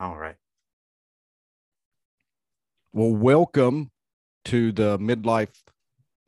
[0.00, 0.36] All right.
[2.92, 3.90] Well, welcome
[4.44, 5.62] to the Midlife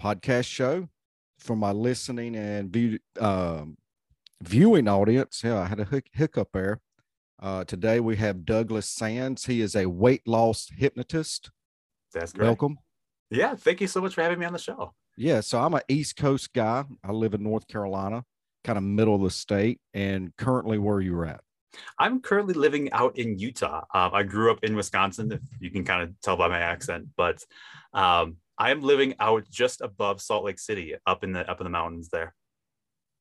[0.03, 0.89] Podcast Show
[1.39, 3.77] for my listening and view, um,
[4.43, 5.43] viewing audience.
[5.45, 6.81] Yeah, I had a hic- hiccup there.
[7.41, 9.47] Uh, today we have Douglas Sands.
[9.47, 11.53] He is a weight loss hypnotist.
[12.13, 12.47] That's great.
[12.47, 12.79] Welcome.
[13.31, 13.55] Yeah.
[13.55, 14.95] Thank you so much for having me on the show.
[15.17, 16.85] Yeah, so I'm an East Coast guy.
[17.05, 18.25] I live in North Carolina,
[18.65, 19.81] kind of middle of the state.
[19.95, 21.43] And currently, where you're at?
[21.99, 23.85] I'm currently living out in Utah.
[23.95, 27.09] Um, I grew up in Wisconsin, if you can kind of tell by my accent,
[27.17, 27.45] but
[27.93, 31.65] um, I am living out just above Salt Lake City, up in the up in
[31.65, 32.35] the mountains there.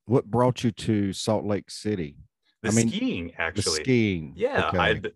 [0.05, 2.15] What brought you to Salt Lake City?
[2.63, 3.83] The I mean, skiing, actually.
[3.83, 4.33] skiing.
[4.35, 4.77] Yeah, Okay.
[4.77, 5.11] I'd-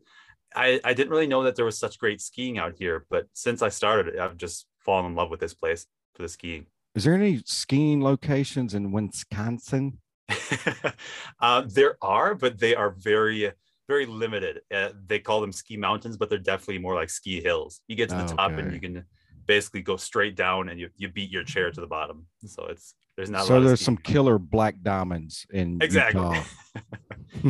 [0.56, 3.64] I I didn't really know that there was such great skiing out here, but since
[3.64, 6.68] I started, I've just fallen in love with this place for the skiing.
[6.94, 9.98] Is there any skiing locations in Wisconsin?
[11.40, 13.52] uh, there are, but they are very,
[13.88, 14.62] very limited.
[14.74, 17.82] Uh, they call them ski mountains, but they're definitely more like ski hills.
[17.88, 19.06] You get to the top and you can
[19.46, 22.26] basically go straight down and you, you beat your chair to the bottom.
[22.46, 26.22] So it's there's not a so there's some killer black diamonds in exactly.
[26.22, 26.44] Utah.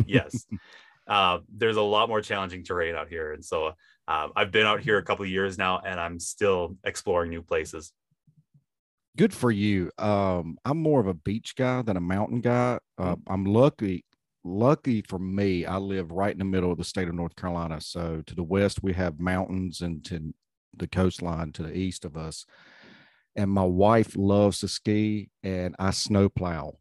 [0.06, 0.46] yes.
[1.06, 3.72] Uh, there's a lot more challenging terrain out here, and so
[4.08, 7.42] um, I've been out here a couple of years now, and I'm still exploring new
[7.42, 7.92] places.
[9.16, 9.92] Good for you.
[9.96, 12.80] Um, I'm more of a beach guy than a mountain guy.
[12.98, 14.04] Uh, I'm lucky.
[14.42, 17.80] Lucky for me, I live right in the middle of the state of North Carolina.
[17.80, 20.34] So to the west, we have mountains, and to
[20.76, 22.44] the coastline to the east of us.
[23.36, 26.76] And my wife loves to ski, and I snowplow.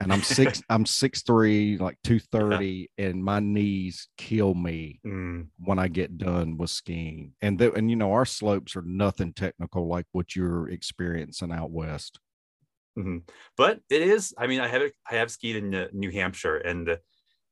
[0.00, 0.62] And I'm six.
[0.68, 6.18] I'm six three, like two thirty, and my knees kill me Mm, when I get
[6.18, 7.34] done with skiing.
[7.42, 11.70] And the, and you know our slopes are nothing technical like what you're experiencing out
[11.70, 12.18] west.
[12.98, 13.22] mhm.
[13.56, 14.34] But it is.
[14.38, 16.98] I mean, I have I have skied in uh, New Hampshire, and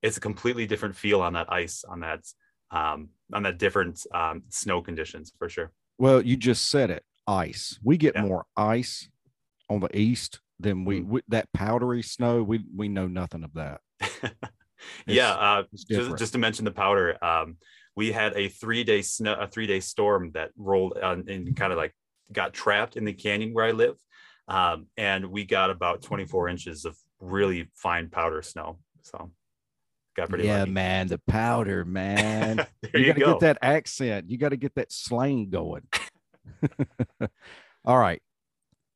[0.03, 2.25] it's a completely different feel on that ice, on that
[2.71, 5.73] um, on that different um, snow conditions for sure.
[5.99, 7.79] Well, you just said it, ice.
[7.83, 8.23] We get Yeah.
[8.23, 9.09] more ice
[9.69, 11.07] on the east than we, Mm.
[11.07, 12.43] we that powdery snow.
[12.43, 13.81] We we know nothing of that.
[15.07, 17.57] yeah, uh, just, just to mention the powder, um,
[17.97, 21.73] we had a three day snow, a three day storm that rolled on and kind
[21.73, 21.95] of like
[22.33, 23.97] got trapped in the canyon where I live,
[24.49, 28.79] um, and we got about 24 inches of really fine powder snow.
[29.03, 29.31] So
[30.17, 30.71] got pretty yeah, lucky.
[30.71, 32.67] man, the powder, man.
[32.95, 33.33] you you, got to go.
[33.33, 34.31] get that accent.
[34.31, 35.87] You got to get that slang going.
[37.85, 38.23] All right.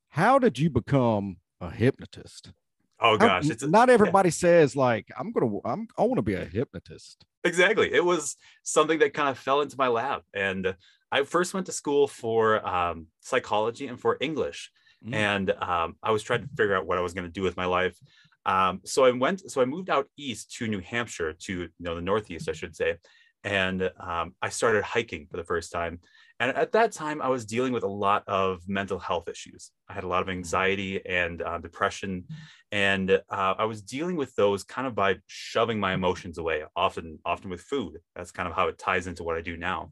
[0.08, 2.52] How did you become a hypnotist?
[3.00, 3.94] oh gosh, it's a- not yeah.
[3.94, 7.24] everybody says like I'm gonna I'm I want to be a hypnotist.
[7.44, 10.74] exactly it was something that kind of fell into my lap and
[11.12, 14.70] i first went to school for um, psychology and for english
[15.04, 15.14] Mm.
[15.14, 17.54] and um, i was trying to figure out what i was going to do with
[17.62, 17.96] my life
[18.46, 21.94] um, so i went so i moved out east to new hampshire to you know
[21.94, 22.96] the northeast i should say
[23.44, 26.00] and um, i started hiking for the first time
[26.40, 29.70] and at that time i was dealing with a lot of mental health issues.
[29.88, 32.24] I had a lot of anxiety and uh, depression.
[32.72, 37.18] And uh, i was dealing with those kind of by shoving my emotions away often
[37.24, 37.98] often with food.
[38.14, 39.90] That's kind of how it ties into what i do now.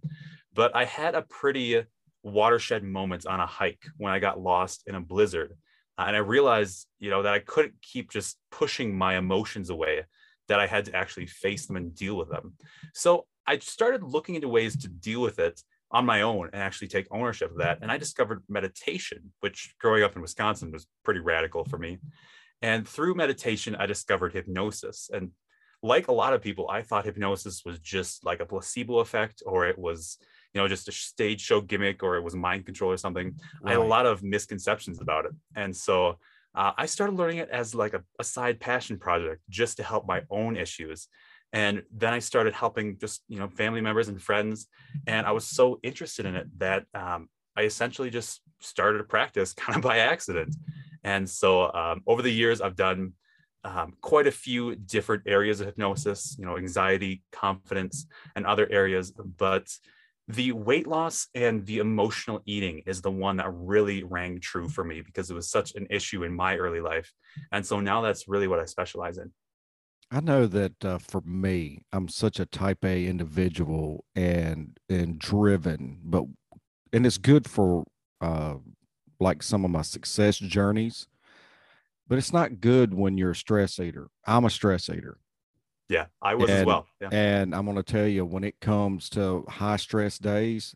[0.53, 1.84] But i had a pretty
[2.22, 5.56] watershed moment on a hike when i got lost in a blizzard.
[5.99, 10.05] Uh, and i realized you know that i couldn't keep just pushing my emotions away
[10.49, 12.55] that i had to actually face them and deal with them.
[12.93, 15.62] So i started looking into ways to deal with it
[15.94, 20.03] on my own and actually take ownership of that and i discovered meditation which growing
[20.03, 21.99] up in wisconsin was pretty radical for me
[22.65, 25.10] and through meditation, I discovered hypnosis.
[25.12, 25.32] And
[25.82, 29.66] like a lot of people, I thought hypnosis was just like a placebo effect, or
[29.66, 30.16] it was,
[30.55, 33.38] you know, just a stage show gimmick, or it was mind control or something.
[33.62, 35.32] I had a lot of misconceptions about it.
[35.55, 36.19] And so
[36.55, 40.06] uh, I started learning it as like a, a side passion project just to help
[40.06, 41.09] my own issues.
[41.54, 44.66] And then I started helping just, you know, family members and friends.
[45.06, 49.53] And I was so interested in it that um, I essentially just started a practice
[49.54, 50.54] kind of by accident.
[51.04, 53.12] And so um, over the years, I've done
[53.62, 59.12] um, quite a few different areas of hypnosis, you know, anxiety, confidence, and other areas.
[59.12, 59.69] But
[60.26, 64.82] the weight loss and the emotional eating is the one that really rang true for
[64.82, 67.12] me because it was such an issue in my early life.
[67.52, 69.31] And so now that's really what I specialize in.
[70.10, 76.00] I know that uh, for me, I'm such a type A individual and and driven,
[76.04, 76.24] but
[76.92, 77.84] and it's good for
[78.20, 78.54] uh,
[79.20, 81.08] like some of my success journeys.
[82.06, 84.08] But it's not good when you're a stress eater.
[84.26, 85.16] I'm a stress eater,
[85.88, 86.86] Yeah, I was as And- well.
[87.00, 87.08] Yeah.
[87.10, 90.74] and I'm going to tell you when it comes to high stress days,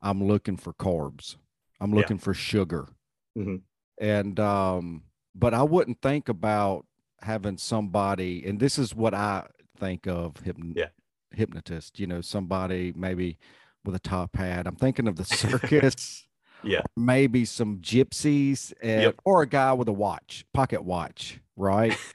[0.00, 1.36] I'm looking for carbs.
[1.78, 1.96] I'm Yeah.
[1.98, 2.88] looking for sugar,
[3.36, 3.62] Mhm.
[3.98, 5.04] and um,
[5.34, 6.86] but I wouldn't think about
[7.22, 9.46] having somebody, and this is what I
[9.78, 10.88] think of hypn- Yeah.
[11.32, 11.98] hypnotist.
[11.98, 13.38] You know, somebody maybe
[13.84, 14.66] with a top hat.
[14.66, 16.26] I'm thinking of the circus.
[16.62, 16.82] yeah.
[16.96, 19.16] Maybe some gypsies and, Yep.
[19.24, 21.96] or a guy with a watch, pocket watch, right?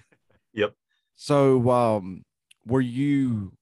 [0.53, 0.73] Yep.
[1.15, 2.23] So, um,
[2.65, 3.53] were you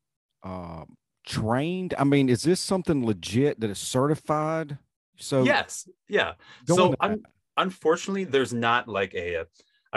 [0.44, 0.95] um,
[1.25, 1.94] trained?
[1.97, 4.77] I mean, is this something legit that is certified?
[5.18, 5.89] So, yes.
[6.07, 6.33] Yeah.
[6.68, 7.24] so un-
[7.57, 9.45] unfortunately, there's not like a a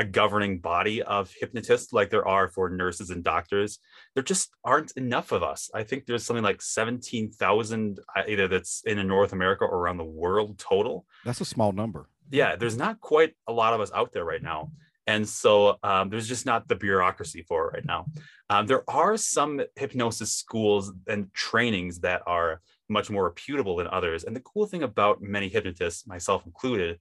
[0.04, 3.78] governing body of hypnotists like there are for nurses and doctors.
[4.14, 5.70] There just aren't enough of us.
[5.74, 10.04] I think there's something like 17,000 uh, either that's in North America or around the
[10.04, 11.06] world total.
[11.24, 12.08] that's a small number.
[12.30, 14.70] yeah, there's not quite a lot of us out there right now.
[15.06, 18.04] And so um, there's just not the bureaucracy for it right now.
[18.50, 22.60] Um, there are some hypnosis schools and trainings that are
[22.90, 24.24] much more reputable than others.
[24.24, 26.98] And the cool thing about many hypnotists, myself included,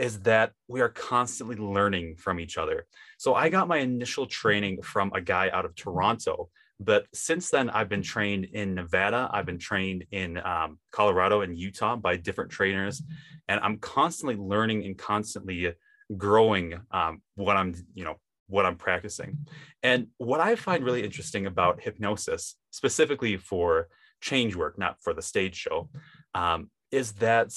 [0.00, 2.86] is that we are constantly learning from each other.
[3.18, 6.48] So I got my initial training from a guy out of Toronto.
[6.82, 9.28] But since then, I've been trained in Nevada.
[9.30, 13.02] I've been trained in um, Colorado and Utah by different trainers
[13.50, 15.74] and i'm constantly learning and constantly
[16.16, 18.14] growing um, what i'm you know
[18.46, 19.38] what i'm practicing
[19.82, 23.88] and what i find really interesting about hypnosis specifically for
[24.20, 25.90] change work not for the stage show
[26.34, 27.50] um, is that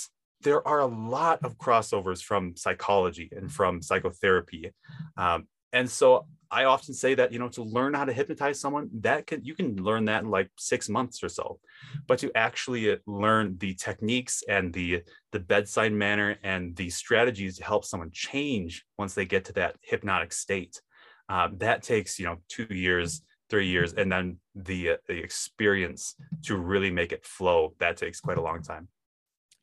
[0.43, 4.71] there are a lot of crossovers from psychology and from psychotherapy
[5.17, 8.89] um, and so i often say that you know to learn how to hypnotize someone
[8.93, 11.59] that can you can learn that in like six months or so.
[12.07, 15.01] But to actually learn the techniques and the
[15.31, 19.75] the bedside manner and the strategies to help someone change once they get to that
[19.81, 20.79] hypnotic state
[21.29, 26.15] um, that takes you know two years three years and then the uh, the experience
[26.43, 28.87] to really make it flow that takes quite a long time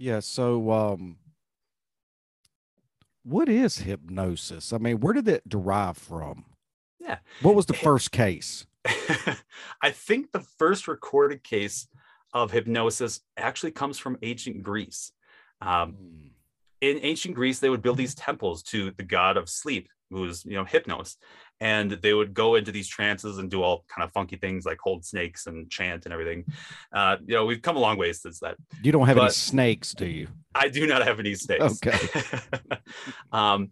[0.01, 0.21] Yeah.
[0.21, 1.17] So, um,
[3.23, 4.73] what is hypnosis?
[4.73, 6.47] I mean, where did it derive from?
[6.99, 7.19] Yeah.
[7.43, 8.67] What was the first case?
[9.83, 11.87] i think the first recorded case
[12.33, 15.13] of hypnosis actually comes from ancient greece
[15.61, 16.31] um,
[16.81, 20.45] in ancient Greece, they would build these temples to the god of sleep, who was,
[20.45, 21.17] you know, Hypnos.
[21.61, 24.79] And they would go into these trances and do all kind of funky things like
[24.83, 26.45] hold snakes and chant and everything.
[26.93, 28.57] Uh, you know, we've come a long way since that.
[28.83, 30.29] You don't have any snakes, do you?
[30.55, 31.81] I do not have any snakes.
[31.85, 31.99] Okay.
[33.33, 33.71] um,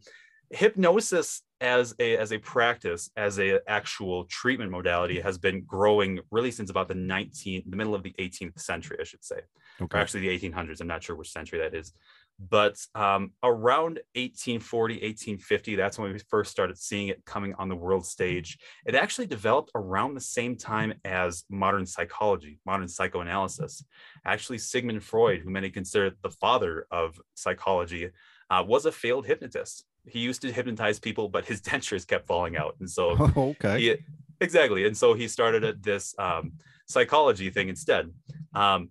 [0.51, 6.51] hypnosis as a as a practice, as a actual treatment modality, has been growing really
[6.51, 9.41] since about the 19th, the middle of the 18th century, I should say
[9.81, 10.01] or Okay.
[10.01, 10.81] actually the 1800s.
[10.81, 11.93] I'm not sure which century that is.
[12.39, 17.75] But um, around 1840, 1850, that's when we first started seeing it coming on the
[17.75, 18.59] world stage.
[18.87, 23.85] It actually developed around the same time as modern psychology, modern psychoanalysis.
[24.25, 28.11] Actually, Sigmund Freud, who many consider the father of psychology,
[28.51, 29.85] uh, was a failed hypnotist.
[30.07, 32.77] He used to hypnotize people, but his dentures kept falling out.
[32.79, 33.81] And so okay.
[33.81, 33.97] he,
[34.41, 34.87] exactly.
[34.87, 36.53] And so he started this um,
[36.87, 38.13] psychology thing instead.
[38.55, 38.91] Um,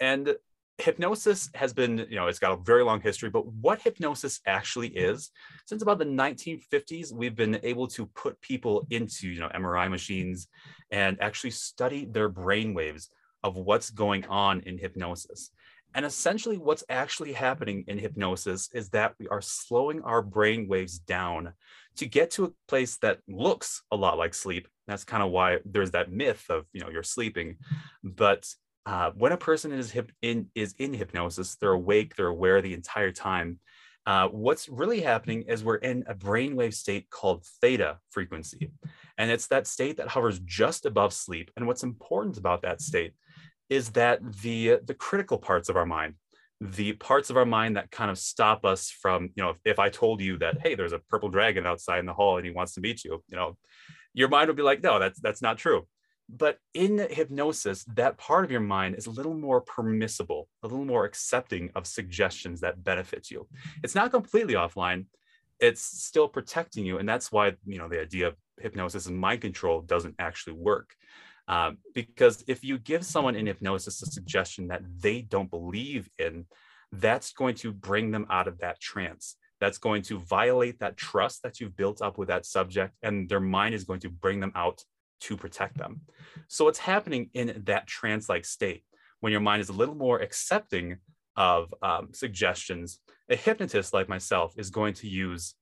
[0.00, 0.34] and
[0.78, 4.88] hypnosis has been, you know, it's got a very long history, but what hypnosis actually
[4.88, 5.30] is,
[5.66, 10.48] since about the 1950s, we've been able to put people into, you know, MRI machines
[10.90, 13.10] and actually study their brain waves
[13.42, 15.50] of what's going on in hypnosis.
[15.94, 20.98] And essentially, what's actually happening in hypnosis is that we are slowing our brain waves
[20.98, 21.52] down
[21.96, 24.66] to get to a place that looks a lot like sleep.
[24.88, 27.58] That's kind of why there's that myth of you know you're sleeping,
[28.02, 28.44] but
[28.86, 32.74] uh, when a person is hip in is in hypnosis, they're awake, they're aware the
[32.74, 33.58] entire time.
[34.06, 38.70] Uh, what's really happening is we're in a brainwave state called theta frequency,
[39.16, 41.50] and it's that state that hovers just above sleep.
[41.56, 43.14] And what's important about that state
[43.70, 46.14] is that the the critical parts of our mind
[46.60, 49.78] the parts of our mind that kind of stop us from you know if, if
[49.78, 52.52] i told you that hey there's a purple dragon outside in the hall and he
[52.52, 53.56] wants to meet you you know
[54.12, 55.86] your mind would be like no that's that's not true
[56.28, 60.84] but in hypnosis that part of your mind is a little more permissible a little
[60.84, 63.46] more accepting of suggestions that benefits you.
[63.82, 65.06] It's not completely offline.
[65.60, 69.40] It's still protecting you and that's why you know the idea of hypnosis and mind
[69.40, 70.94] control doesn't actually work.
[71.46, 76.46] Um, because if you give someone in hypnosis a suggestion that they don't believe in,
[76.90, 79.36] that's going to bring them out of that trance.
[79.60, 83.40] That's going to violate that trust that you've built up with that subject, and their
[83.40, 84.82] mind is going to bring them out
[85.20, 86.02] to protect them.
[86.48, 88.84] So, what's happening in that trance like state
[89.20, 90.98] when your mind is a little more accepting
[91.36, 93.00] of um, suggestions?
[93.30, 95.54] A hypnotist like myself is going to use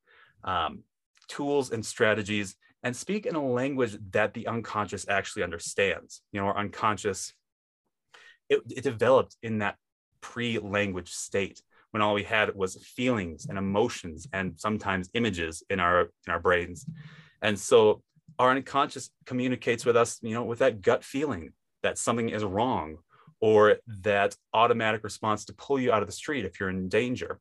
[0.45, 0.83] um,
[1.29, 6.23] tools and strategies and speak in a language that the unconscious actually understands.
[6.33, 7.33] You know, our unconscious,
[8.49, 9.77] it, it developed in that
[10.21, 16.11] pre-language state when all we had was feelings and emotions and sometimes images in our
[16.27, 16.87] in our brains.
[17.43, 18.03] And so
[18.39, 22.99] our unconscious communicates with us, you know, with that gut feeling that something is wrong
[23.41, 27.39] or that automatic response to pull you out of the street if you're in danger.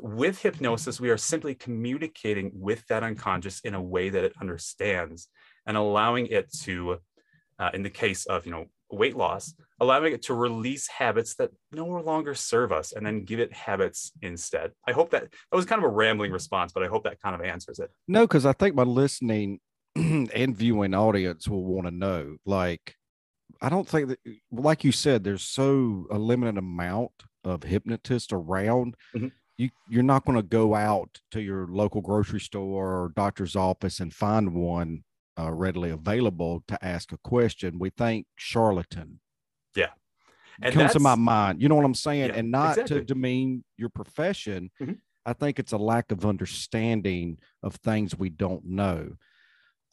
[0.00, 5.28] With hypnosis, we are simply communicating with that unconscious in a way that it understands
[5.66, 6.98] and allowing it to,
[7.58, 11.50] uh, in the case of, you know, weight loss, allowing it to release habits that
[11.72, 14.72] no longer serve us and then give it habits instead.
[14.86, 17.34] I hope that that was kind of a rambling response, but I hope that kind
[17.34, 17.90] of answers it.
[18.08, 19.60] No, because I think my listening
[19.96, 22.36] and viewing audience will want to know.
[22.44, 22.96] Like,
[23.60, 24.18] I don't think that,
[24.50, 27.12] like you said, there's so a limited amount
[27.44, 28.96] of hypnotists around.
[29.14, 29.28] Mm-hmm.
[29.56, 34.00] You you're not going to go out to your local grocery store or doctor's office
[34.00, 35.04] and find one
[35.38, 37.78] uh, readily available to ask a question.
[37.78, 39.20] We think charlatan.
[39.76, 39.90] Yeah.
[40.60, 41.62] And comes to my mind.
[41.62, 42.30] You know what I'm saying?
[42.30, 43.00] Yeah, and not exactly.
[43.00, 44.70] to demean your profession.
[44.80, 44.98] Mhm.
[45.26, 49.16] I think it's a lack of understanding of things we don't know.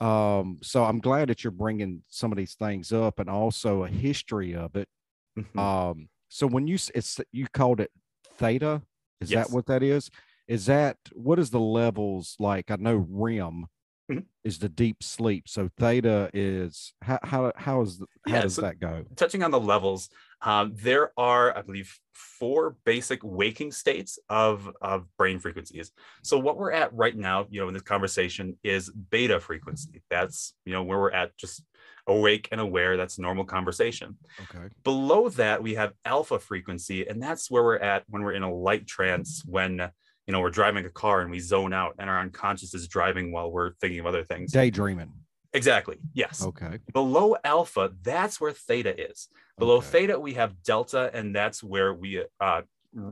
[0.01, 3.87] Um, so I'm glad that you're bringing some of these things up and also a
[3.89, 4.89] history of it.
[5.37, 5.59] Mhm.
[5.59, 7.91] Um, so when you it's you called it
[8.37, 8.83] theta,
[9.21, 9.47] is Yes.
[9.47, 10.09] that what that is?
[10.47, 12.71] Is that what is the levels like?
[12.71, 13.67] I know REM
[14.11, 14.25] Mhm.
[14.43, 15.47] is the deep sleep.
[15.47, 19.05] So theta is how how how is how Yeah, does so- that go?
[19.15, 20.09] touching on the levels,
[20.41, 25.91] um, there are, I believe, four basic waking states of, of brain frequencies.
[26.23, 30.01] So what we're at right now, you know, in this conversation is beta frequency.
[30.09, 31.63] That's, you know, where we're at just
[32.07, 32.97] awake and aware.
[32.97, 34.17] That's normal conversation.
[34.41, 34.69] Okay.
[34.83, 38.53] Below that, we have alpha frequency, and that's where we're at when we're in a
[38.53, 39.91] light trance, when,
[40.27, 43.31] you know, we're driving a car and we zone out and our unconscious is driving
[43.31, 44.51] while we're thinking of other things.
[44.51, 45.11] Daydreaming.
[45.53, 45.97] Exactly.
[46.13, 46.43] Yes.
[46.45, 46.79] Okay.
[46.93, 49.27] Below alpha, that's where theta is.
[49.57, 49.87] Below Okay.
[49.87, 52.61] theta, we have delta, and that's where we uh,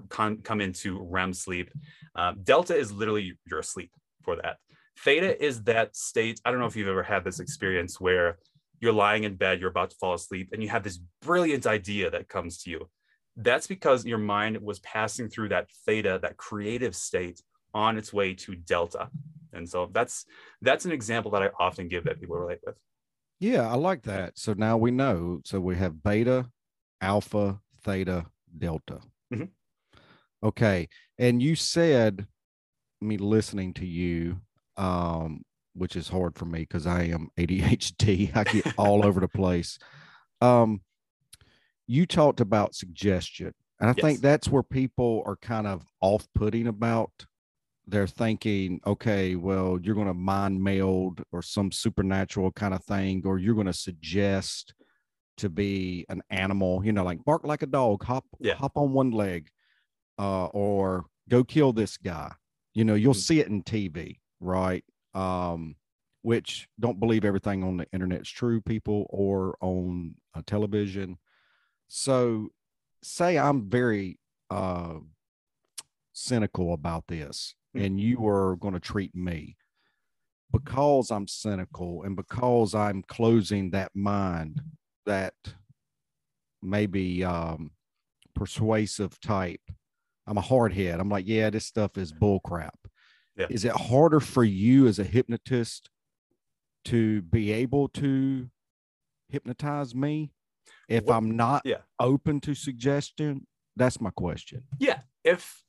[0.08, 1.70] con- come into REM sleep.
[2.16, 3.92] Uh, delta is literally you're asleep
[4.24, 4.58] for that.
[5.04, 6.40] Theta is that state.
[6.46, 8.38] I don't know if you've ever had this experience where
[8.80, 12.10] you're lying in bed, you're about to fall asleep, and you have this brilliant idea
[12.12, 12.90] that comes to you.
[13.42, 17.42] That's because your mind was passing through that theta, that creative state,
[17.74, 19.10] on its way to delta.
[19.54, 20.26] And so that's
[20.62, 22.76] that's an example that I often give that people relate with.
[23.40, 24.38] Yeah, I like that.
[24.38, 25.42] So now we know.
[25.46, 26.50] So we have beta,
[27.02, 28.26] alpha, theta,
[28.58, 29.00] delta.
[29.34, 29.50] Mhm.
[30.44, 30.88] Okay.
[31.18, 32.28] And you said
[33.02, 34.42] me listening to you,
[34.78, 35.44] um,
[35.74, 38.32] which is hard for me because I am ADHD.
[38.36, 39.80] I get all over the place.
[40.42, 40.82] Um,
[41.90, 43.52] you talked about suggestion.
[43.80, 44.06] And I Yes.
[44.06, 47.26] think that's where people are kind of off putting about.
[47.88, 53.24] They're thinking, okay, well, you're going to mind meld or some supernatural kind of thing,
[53.26, 54.76] or you're going to suggest
[55.38, 58.60] to be an animal, you know, like bark like a dog, hop, Yeah.
[58.60, 59.50] hop on one leg,
[60.20, 62.34] uh, or go kill this guy.
[62.74, 63.16] You know, you'll Mhm.
[63.16, 64.84] see it in TV, right?
[65.14, 65.76] Um,
[66.22, 71.18] which don't believe everything on the internet's true, people, or on uh, television.
[71.90, 72.50] So,
[73.04, 74.20] say I'm very
[74.50, 75.00] uh,
[76.14, 77.86] cynical about this, Mhm.
[77.86, 79.58] and you are going to treat me
[80.52, 84.62] because I'm cynical and because I'm closing that mind,
[85.06, 85.34] that
[86.62, 87.72] maybe um,
[88.36, 89.62] persuasive type.
[90.28, 91.00] I'm a hard head.
[91.00, 92.78] I'm like, yeah, this stuff is bull crap.
[93.36, 93.48] Yeah.
[93.50, 95.90] Is it harder for you as a hypnotist
[96.86, 98.50] to be able to
[99.30, 100.34] hypnotize me
[100.90, 101.78] if What- I'm not yeah.
[102.00, 103.46] open to suggestion?
[103.76, 104.64] That's my question.
[104.80, 105.64] yeah if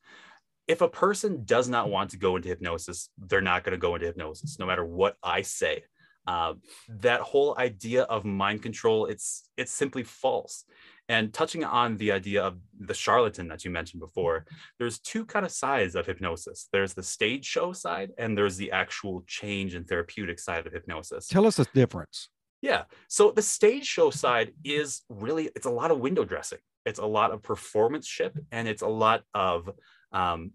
[0.69, 3.95] if a person does not want to go into hypnosis they're not going to go
[3.95, 5.83] into hypnosis no matter what i say
[6.27, 6.55] uh,
[6.89, 10.65] that whole idea of mind control it's it's simply false
[11.09, 14.45] and touching on the idea of the charlatan that you mentioned before
[14.79, 18.71] there's two kind of sides of hypnosis there's the stage show side and there's the
[18.73, 22.29] actual change and therapeutic side of hypnosis Tell us the difference.
[22.61, 22.85] Yeah.
[23.09, 26.59] So the stage show side is really it's a lot of window dressing.
[26.85, 29.71] It's a lot of performanceship and it's a lot of
[30.13, 30.53] um,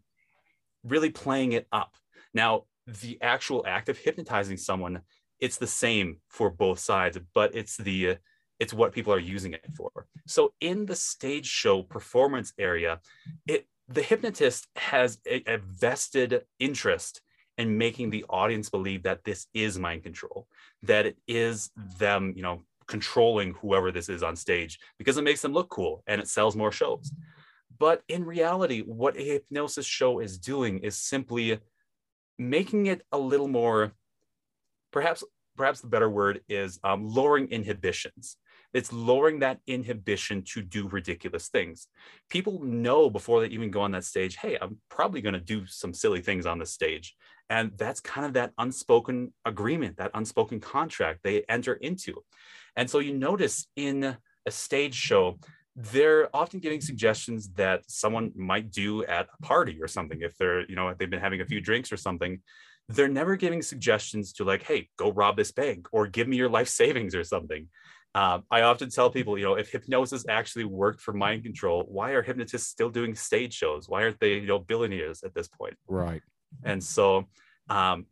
[0.83, 1.95] really playing it up.
[2.33, 5.01] Now, the actual act of hypnotizing someone,
[5.39, 8.17] it's the same for both sides, but it's the
[8.59, 9.91] it's what people are using it for.
[10.27, 12.99] So in the stage show performance area,
[13.47, 17.21] it the hypnotist has a, a vested interest
[17.57, 20.47] in making the audience believe that this is mind control
[20.83, 25.41] that it is them, you know, controlling whoever this is on stage because it makes
[25.41, 27.11] them look cool and it sells more shows.
[27.77, 31.59] But in reality, what a hypnosis show is doing is simply
[32.37, 33.93] making it a little more,
[34.91, 35.23] perhaps,
[35.57, 38.37] perhaps the better word is um, lowering inhibitions.
[38.73, 41.87] It's lowering that inhibition to do ridiculous things.
[42.29, 45.65] People know before they even go on that stage, hey, I'm probably going to do
[45.65, 47.15] some silly things on the stage.
[47.49, 52.23] And that's kind of that unspoken agreement, that unspoken contract they enter into.
[52.75, 55.39] And so you notice in a stage show,
[55.75, 60.19] they're often giving suggestions that someone might do at a party or something.
[60.21, 62.41] If they're, you know, they've been having a few drinks or something,
[62.87, 66.49] they're never giving suggestions to like, hey, go rob this bank or give me your
[66.49, 67.67] life savings or something.
[68.13, 72.11] Um, I often tell people, you know, if hypnosis actually worked for mind control, why
[72.11, 73.89] are hypnotists still doing stage shows?
[73.89, 75.75] Why aren't they, you know, billionaires at this point?
[75.87, 76.21] Right.
[76.63, 77.25] And so,
[77.69, 78.05] um,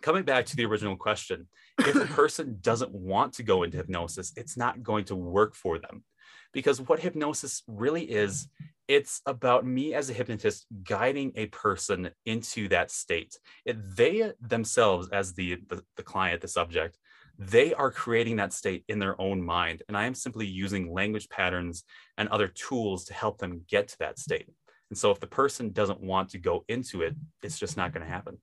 [0.00, 1.46] coming back to the original question,
[1.78, 5.78] if a person doesn't want to go into hypnosis, it's not going to work for
[5.78, 6.04] them.
[6.52, 8.48] Because what hypnosis really is,
[8.88, 13.38] it's about me as a hypnotist guiding a person into that state.
[13.64, 16.98] It, they themselves, as the, the, the client, the subject,
[17.38, 19.82] they are creating that state in their own mind.
[19.88, 21.84] And I am simply using language patterns
[22.18, 24.48] and other tools to help them get to that state.
[24.92, 28.04] And so if the person doesn't want to go into it, it's just not going
[28.04, 28.36] to happen.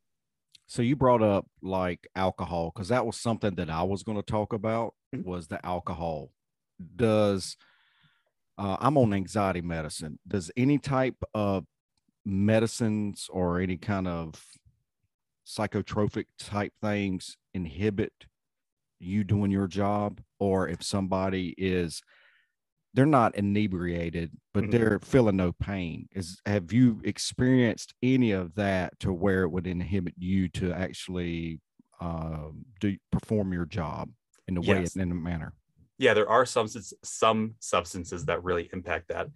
[0.65, 4.23] So you brought up like alcohol because that was something that I was going to
[4.23, 5.25] talk about Mhm.
[5.25, 6.31] was the alcohol.
[6.95, 7.55] Does
[8.57, 10.17] uh, I'm on anxiety medicine.
[10.27, 11.65] Does any type of
[12.25, 14.43] medicines or any kind of
[15.45, 18.25] psychotropic type things inhibit
[18.99, 20.19] you doing your job?
[20.39, 22.01] Or if somebody is
[22.93, 24.71] they're not inebriated, but Mhm.
[24.71, 26.07] they're feeling no pain.
[26.11, 31.59] Is have you experienced any of that to where it would inhibit you to actually
[32.01, 34.09] um, do perform your job
[34.47, 34.95] in the way Yes.
[34.95, 35.53] in a manner?
[35.97, 39.27] yeah there are substances some substances that really impact that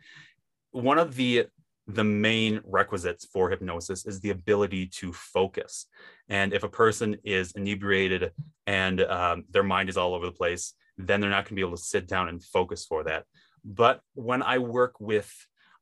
[0.71, 1.45] one of the
[1.87, 5.87] the main requisites for hypnosis is the ability to focus
[6.29, 8.31] and if a person is inebriated
[8.65, 11.61] and um, their mind is all over the place then they're not going to be
[11.61, 13.25] able to sit down and focus for that.
[13.65, 15.31] But when i work with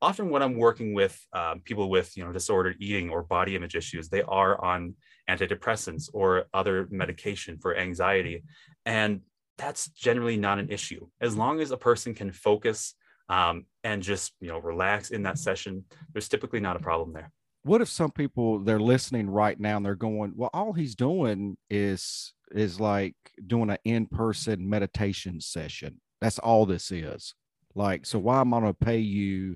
[0.01, 3.75] often when i'm working with um, people with you know disordered eating or body image
[3.75, 4.95] issues they are on
[5.29, 8.43] antidepressants or other medication for anxiety
[8.85, 9.21] and
[9.61, 11.07] that's generally not an issue.
[11.21, 12.95] As long as a person can focus
[13.29, 17.31] um, and just you know relax in that session there's typically not a problem there.
[17.63, 21.57] What if some people they're listening right now and they're going, well, all he's doing
[21.69, 25.99] is is like doing an in-person meditation session.
[26.19, 27.33] That's all this is.
[27.75, 29.55] Like, so why am I gonna pay you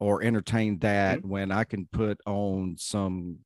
[0.00, 1.28] or entertain that mm-hmm.
[1.28, 3.38] when I can put on some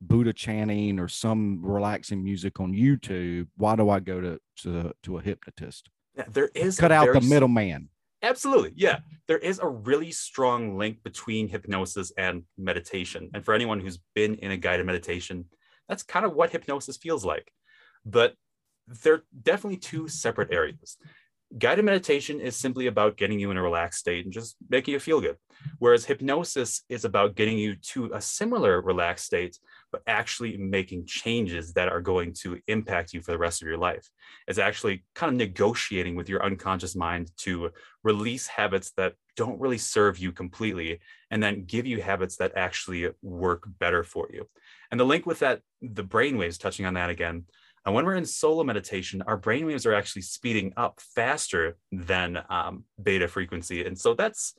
[0.00, 3.48] Buddha chanting or some relaxing music on YouTube?
[3.56, 5.88] Why do I go to to to a hypnotist?
[6.16, 7.88] Yeah, there is Cut out the middleman.
[8.22, 8.72] Absolutely.
[8.76, 8.98] Yeah.
[9.28, 13.30] There is a really strong link between hypnosis and meditation.
[13.32, 15.44] And for anyone who's been in a guided meditation,
[15.88, 17.52] that's kind of what hypnosis feels like.
[18.04, 18.34] But
[19.02, 20.96] they're definitely two separate areas.
[21.56, 25.00] Guided meditation is simply about getting you in a relaxed state and just making you
[25.00, 25.36] feel good.
[25.78, 29.58] Whereas hypnosis is about getting you to a similar relaxed state,
[29.90, 33.78] but actually making changes that are going to impact you for the rest of your
[33.78, 34.10] life.
[34.46, 37.70] It's actually kind of negotiating with your unconscious mind to
[38.04, 43.08] release habits that don't really serve you completely and then give you habits that actually
[43.22, 44.46] work better for you.
[44.90, 47.44] And the link with that, the brainwaves, touching on that again,
[47.88, 52.84] and when we're in solo meditation, our brainwaves are actually speeding up faster than um,
[53.02, 53.82] beta frequency.
[53.86, 54.52] And so that's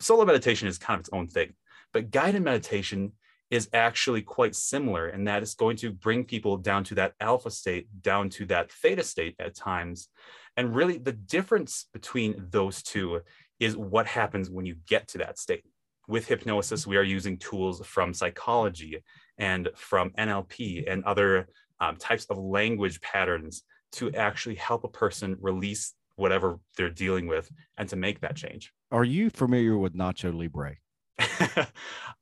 [0.00, 1.52] solo meditation is kind of its own thing.
[1.92, 3.12] But guided meditation
[3.50, 7.50] is actually quite similar in that it's going to bring people down to that alpha
[7.50, 10.08] state, down to that theta state at times.
[10.56, 13.20] And really, the difference between those two
[13.58, 15.64] is what happens when you get to that state.
[16.08, 19.04] With hypnosis, we are using tools from psychology
[19.36, 21.48] and from NLP and other
[21.80, 23.62] um, types of language patterns
[23.92, 28.72] to actually help a person release whatever they're dealing with and to make that change.
[28.92, 30.76] Are you familiar with Nacho Libre?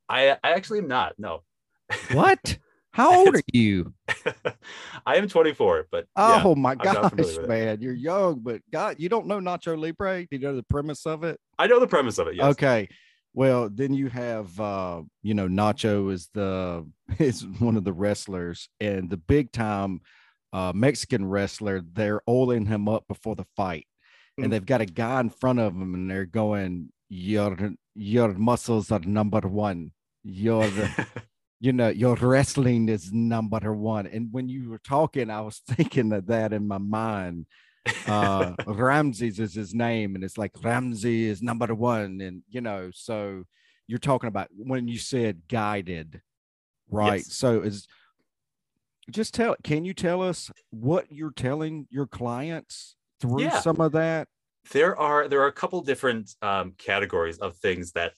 [0.08, 1.14] I, I actually am not.
[1.18, 1.42] No.
[2.12, 2.58] What?
[2.92, 3.92] How old are you?
[5.06, 8.96] I am 24, but yeah, Oh my not familiar gosh, man, you're young, but God,
[8.98, 10.22] you don't know Nacho Libre?
[10.22, 11.38] Do you know the premise of it?
[11.58, 12.36] I know the premise of it.
[12.36, 12.46] Yes.
[12.46, 12.88] Okay.
[13.34, 16.86] Well, then you have uh, you know, Nacho is the
[17.18, 20.00] is one of the wrestlers and the big time
[20.52, 23.86] uh Mexican wrestler, they're oiling him up before the fight.
[24.38, 24.44] Mm.
[24.44, 27.56] And they've got a guy in front of him and they're going, Your
[27.94, 29.92] your muscles are number one.
[30.24, 30.68] Your
[31.60, 34.06] you know, your wrestling is number one.
[34.06, 37.46] And when you were talking, I was thinking of that in my mind.
[38.06, 42.20] Uh, Ramses is his name, and it's like Ramsey is number one.
[42.20, 43.44] And, you know, so
[43.86, 46.20] you're talking about when you said guided,
[46.90, 47.18] right?
[47.18, 47.32] Yes.
[47.34, 47.86] So is
[49.10, 53.60] just tell, can you tell us what you're telling your clients through Yeah.
[53.60, 54.28] some of that?
[54.72, 58.12] there are there are a couple different um, categories of things that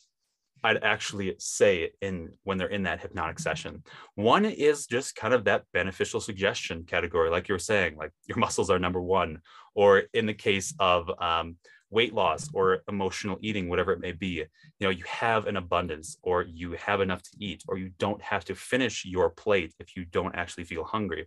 [0.62, 3.82] I'd actually say in when they're in that hypnotic session.
[4.14, 8.38] One is just kind of that beneficial suggestion category, like you were saying, like your
[8.44, 9.40] muscles are number one,
[9.74, 11.56] or in the case of um,
[11.90, 14.46] weight loss or emotional eating, whatever it may be, you
[14.80, 18.44] know, you have an abundance, or you have enough to eat, or you don't have
[18.44, 21.26] to finish your plate if you don't actually feel hungry.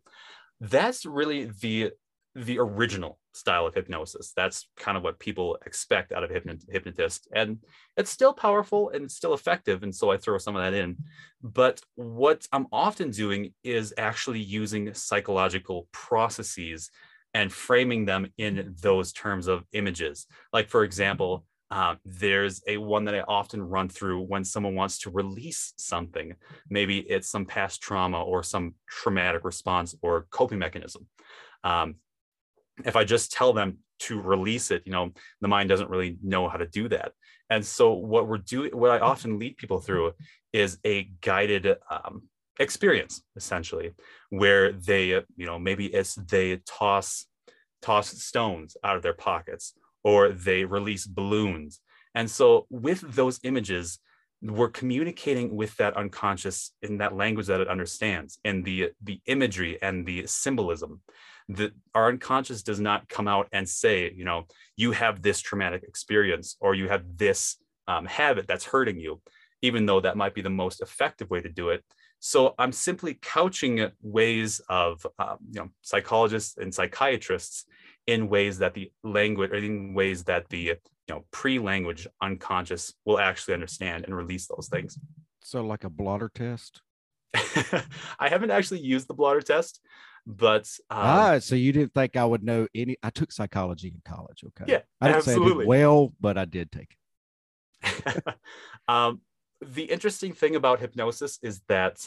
[0.59, 1.91] That's really the
[2.35, 4.31] the original style of hypnosis.
[4.35, 7.27] That's kind of what people expect out of hypnot- hypnotist.
[7.35, 7.59] And
[7.97, 9.83] it's still powerful and it's still effective.
[9.83, 10.97] And so I throw some of that in.
[11.41, 16.89] But what I'm often doing is actually using psychological processes
[17.33, 20.27] and framing them in those terms of images.
[20.51, 24.99] Like, for example, uh, there's a one that I often run through when someone wants
[24.99, 26.35] to release something.
[26.69, 31.07] Maybe it's some past trauma or some traumatic response or coping mechanism.
[31.63, 31.95] Um,
[32.85, 36.49] if I just tell them to release it, you know, the mind doesn't really know
[36.49, 37.13] how to do that.
[37.49, 40.13] And so what we're doing, what I often lead people through
[40.51, 42.23] is a guided um,
[42.59, 43.93] experience, essentially,
[44.29, 47.27] where they, you know, maybe it's they toss
[47.81, 51.81] toss stones out of their pockets or they release balloons.
[52.15, 53.99] And so with those images,
[54.41, 59.81] we're communicating with that unconscious in that language that it understands and the the imagery
[59.81, 61.01] and the symbolism
[61.49, 65.83] that our unconscious does not come out and say you know you have this traumatic
[65.83, 69.21] experience or you have this um, habit that's hurting you
[69.61, 71.83] even though that might be the most effective way to do it.
[72.19, 77.65] So i'm simply couching ways of um, you know psychologists and psychiatrists
[78.07, 80.75] in ways that the language or in ways that the you
[81.09, 84.97] know pre-language unconscious will actually understand and release those things.
[85.41, 86.81] So like a blotter test?
[87.33, 89.81] I haven't actually used the blotter test
[90.25, 94.01] but um, ah so you didn't think i would know any i took psychology in
[94.05, 94.71] college okay.
[94.71, 95.49] Yeah i didn't absolutely.
[95.49, 96.95] say I did well but i did take
[97.83, 98.23] it.
[98.87, 99.21] Um,
[99.61, 102.05] the interesting thing about hypnosis is that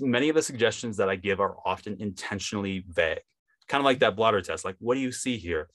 [0.00, 3.20] many of the suggestions that i give are often intentionally vague
[3.68, 5.68] kind of like that blotter test like what do you see here?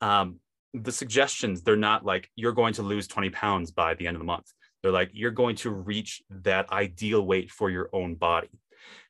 [0.00, 0.40] Um,
[0.74, 4.20] the suggestions they're not like you're going to lose 20 pounds by the end of
[4.20, 4.50] the month.
[4.82, 8.48] They're like you're going to reach that ideal weight for your own body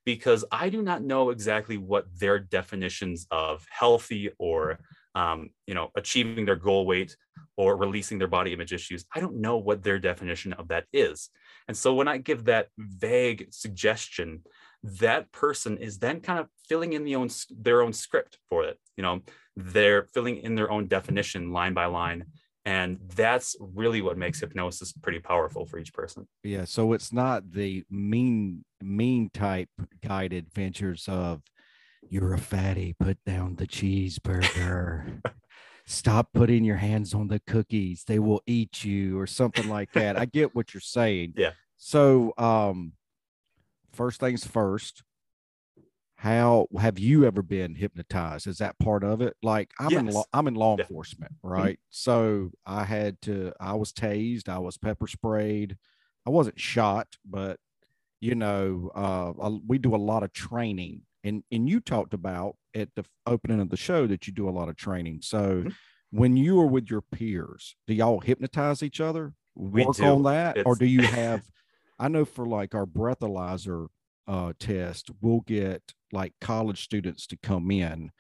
[0.05, 4.79] because i do not know exactly what their definitions of healthy or
[5.15, 7.17] um, you know achieving their goal weight
[7.59, 9.05] or releasing their body image issues.
[9.15, 11.29] I don't know what their definition of that is.
[11.69, 14.43] And so when i give that vague suggestion
[14.83, 18.79] that person is then kind of filling in the own their own script for it
[18.97, 19.21] you know?
[19.57, 22.25] They're filling in their own definition line by line
[22.65, 26.27] and that's really what makes hypnosis pretty powerful for each person.
[26.43, 29.69] Yeah so it's not the mean mean type
[30.07, 31.43] guided ventures of
[32.09, 35.23] you're a fatty put down the cheeseburger.
[35.87, 40.17] Stop putting your hands on the cookies they will eat you or something like that.
[40.17, 41.35] I get what you're saying.
[41.37, 41.53] Yeah.
[41.77, 42.93] So um
[43.93, 45.03] first things first
[46.23, 48.47] how have you ever been hypnotized?
[48.47, 49.37] Is that part of it?
[49.43, 49.99] Like i'm yes.
[49.99, 51.49] in law i'm in law enforcement mm-hmm.
[51.49, 51.81] right?
[51.91, 55.77] So i had to i was tased i was pepper sprayed.
[56.25, 57.59] I wasn't shot but
[58.21, 61.03] you know uh, we do a lot of training.
[61.25, 64.51] And and you talked about at the opening of the show that you do a
[64.51, 65.23] lot of training.
[65.23, 65.71] So mm-hmm.
[66.13, 69.35] when you are with your peers do y'all hypnotize each other?
[69.57, 70.59] Work on that?
[70.59, 70.67] It's...
[70.67, 71.43] or do you have
[71.99, 73.89] I know for like our breathalyzer
[74.27, 75.83] uh, test, we'll get
[76.13, 78.11] like college students to come in.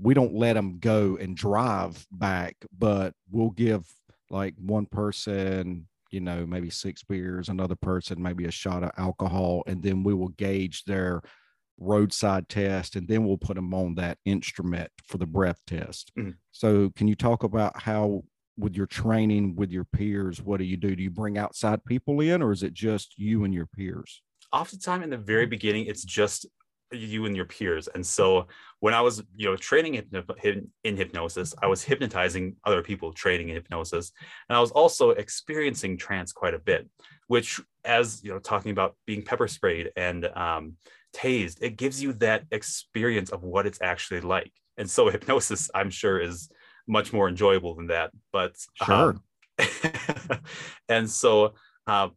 [0.00, 3.84] We don't let them go and drive back, but we'll give
[4.30, 9.62] like one person, you know, maybe six beers, another person, maybe a shot of alcohol,
[9.66, 11.22] and then we will gauge their
[11.80, 16.12] roadside test and then we'll put them on that instrument for the breath test.
[16.18, 16.30] Mm-hmm.
[16.50, 18.24] So, can you talk about how
[18.56, 22.20] with your training with your peers what do you do do you bring outside people
[22.20, 24.20] in or is it just you and your peers
[24.52, 26.46] oftentimes in the very beginning it's just
[26.90, 28.46] you and your peers and so
[28.80, 33.50] when i was you know training in, in hypnosis i was hypnotizing other people training
[33.50, 34.10] in hypnosis
[34.48, 36.88] and i was also experiencing trance quite a bit
[37.26, 40.76] which as you know talking about being pepper sprayed and um,
[41.14, 45.90] tased it gives you that experience of what it's actually like and so hypnosis i'm
[45.90, 46.48] sure is
[46.88, 48.10] much more enjoyable than that.
[48.32, 49.20] But sure.
[49.58, 50.40] Um,
[50.88, 51.54] and so
[51.86, 52.08] uh,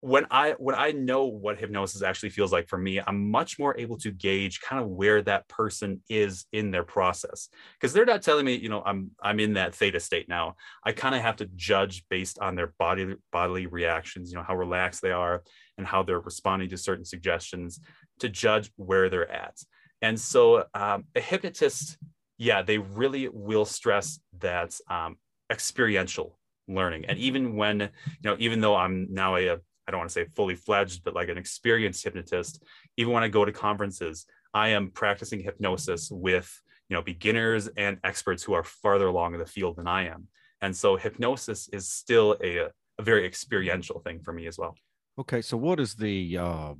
[0.00, 3.76] when I when I know what hypnosis actually feels like for me, I'm much more
[3.78, 8.22] able to gauge kind of where that person is in their process because they're not
[8.22, 10.54] telling me, you know, I'm I'm in that theta state now.
[10.84, 14.54] I kind of have to judge based on their body bodily reactions, you know, how
[14.54, 15.42] relaxed they are
[15.78, 17.80] and how they're responding to certain suggestions
[18.20, 19.56] to judge where they're at.
[20.00, 21.98] And so um, a hypnotist
[22.38, 25.16] yeah, they really will stress that um,
[25.50, 27.06] experiential learning.
[27.06, 27.88] And even when, you
[28.22, 29.56] know, even though I'm now a,
[29.88, 32.62] I don't want to say fully fledged, but like an experienced hypnotist,
[32.98, 37.96] even when I go to conferences, I am practicing hypnosis with, you know, beginners and
[38.04, 40.28] experts who are farther along in the field than I am.
[40.60, 44.74] And so hypnosis is still a, a very experiential thing for me as well.
[45.18, 46.74] Okay, so what is the uh,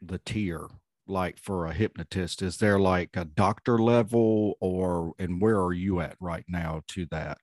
[0.00, 0.68] the tier
[1.08, 2.40] like for a hypnotist?
[2.40, 7.06] Is there like a doctor level, or and where are you at right now to
[7.10, 7.38] that?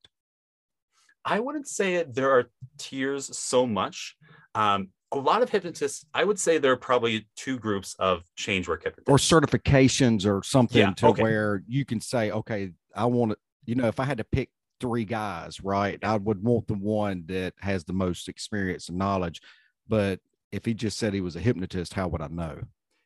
[1.25, 4.15] I wouldn't say there are tiers so much.
[4.55, 8.67] Um, a lot of hypnotists, I would say there are probably two groups of change
[8.67, 11.21] work hypnotists or certifications or something Yeah, to okay.
[11.21, 14.49] where you can say, okay, I want to, you know, if I had to pick
[14.79, 19.39] three guys, right, I would want the one that has the most experience and knowledge.
[19.87, 20.19] But
[20.51, 22.61] if he just said he was a hypnotist, how would I know?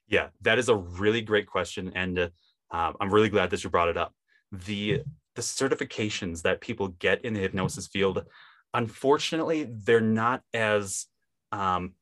[0.08, 2.30] Yeah, that is a really great question, and uh,
[2.71, 4.13] um, I'm really glad that you brought it up.
[4.51, 5.01] The
[5.38, 8.26] the certifications that people get in the hypnosis field,
[8.73, 11.06] unfortunately, they're not as
[11.52, 11.93] um,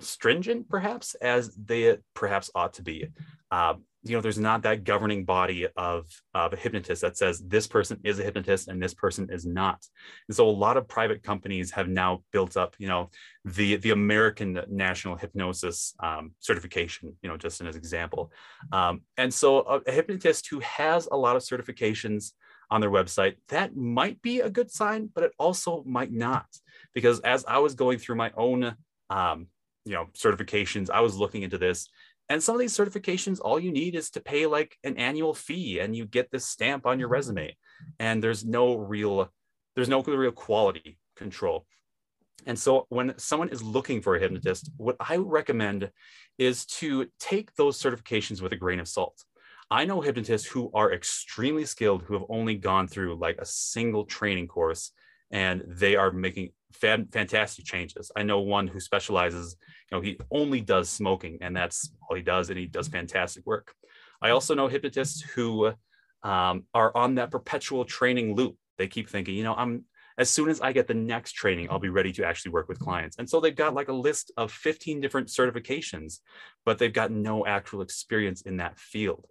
[0.00, 3.06] stringent, perhaps, as they perhaps ought to be.
[3.52, 7.68] Uh, you know, there's not that governing body of, of a hypnotist that says this
[7.68, 9.86] person is a hypnotist and this person is not.
[10.26, 13.10] And so a lot of private companies have now built up, you know,
[13.44, 18.32] the the American National Hypnosis um, certification, you know, just as an example.
[18.72, 22.32] Um, and so a, a hypnotist who has a lot of certifications
[22.72, 26.46] on their website, that might be a good sign, but it also might not.
[26.94, 28.74] Because as I was going through my own,
[29.10, 29.48] um,
[29.84, 31.88] you know, certifications, I was looking into this,
[32.30, 35.80] and some of these certifications, all you need is to pay like an annual fee,
[35.80, 37.54] and you get this stamp on your resume,
[37.98, 39.30] and there's no real,
[39.74, 41.66] there's no real quality control.
[42.46, 45.90] And so when someone is looking for a hypnotist, what I recommend
[46.38, 49.22] is to take those certifications with a grain of salt.
[49.72, 54.04] I know hypnotists who are extremely skilled who have only gone through like a single
[54.04, 54.92] training course
[55.30, 58.12] and they are making fan, fantastic changes.
[58.14, 59.56] I know one who specializes,
[59.90, 63.46] you know, he only does smoking and that's all he does and he does fantastic
[63.46, 63.72] work.
[64.20, 65.72] I also know hypnotists who
[66.22, 68.56] um, are on that perpetual training loop.
[68.76, 69.86] They keep thinking, you know, I'm
[70.18, 72.78] as soon as I get the next training, I'll be ready to actually work with
[72.78, 73.16] clients.
[73.18, 76.18] And so they've got like a list of 15 different certifications,
[76.66, 79.26] but they've got no actual experience in that field.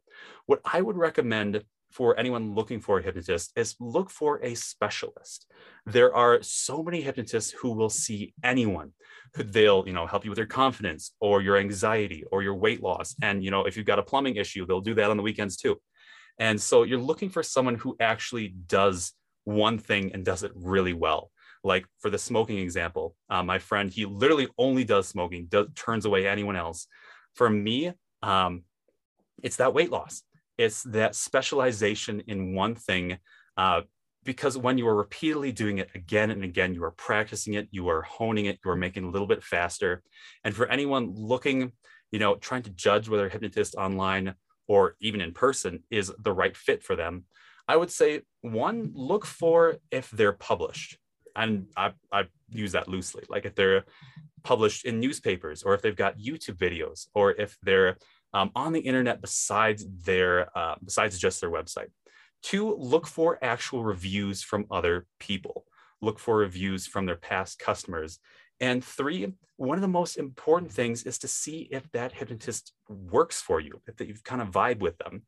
[0.45, 5.51] What I would recommend for anyone looking for a hypnotist is look for a specialist.
[5.85, 8.93] There are so many hypnotists who will see anyone.
[9.35, 13.15] They'll, you know, help you with your confidence or your anxiety or your weight loss.
[13.21, 15.57] And, you know, if you've got a plumbing issue, they'll do that on the weekends
[15.57, 15.79] too.
[16.39, 20.93] And so you're looking for someone who actually does one thing and does it really
[20.93, 21.31] well.
[21.63, 26.05] Like for the smoking example, uh, my friend, he literally only does smoking, does, turns
[26.05, 26.87] away anyone else.
[27.35, 28.63] For me, um,
[29.43, 30.23] it's that weight loss.
[30.57, 33.17] It's that specialization in one thing.
[33.57, 33.81] Uh,
[34.23, 37.89] because when you are repeatedly doing it again and again, you are practicing it, you
[37.89, 40.03] are honing it, you are making a little bit faster.
[40.43, 41.71] And for anyone looking,
[42.11, 44.35] you know, trying to judge whether a hypnotist online
[44.67, 47.25] or even in person is the right fit for them,
[47.67, 50.97] I would say one, look for if they're published.
[51.35, 53.85] And I, I use that loosely, like if they're
[54.43, 57.97] published in newspapers or if they've got YouTube videos or if they're
[58.33, 61.89] um, on the internet besides their uh, besides just their website.
[62.41, 65.65] Two, look for actual reviews from other people.
[66.01, 68.19] Look for reviews from their past customers.
[68.59, 73.41] And three, one of the most important things is to see if that hypnotist works
[73.41, 75.23] for you, if you've kind of vibe with them.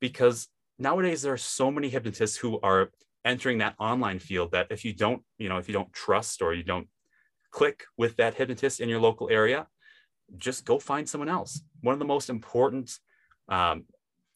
[0.00, 2.90] Because nowadays there are so many hypnotists who are
[3.24, 6.54] entering that online field that if you don't, you know, if you don't trust or
[6.54, 6.88] you don't
[7.50, 9.66] click with that hypnotist in your local area,
[10.38, 11.62] just go find someone else.
[11.80, 12.98] One of the most important
[13.48, 13.84] um,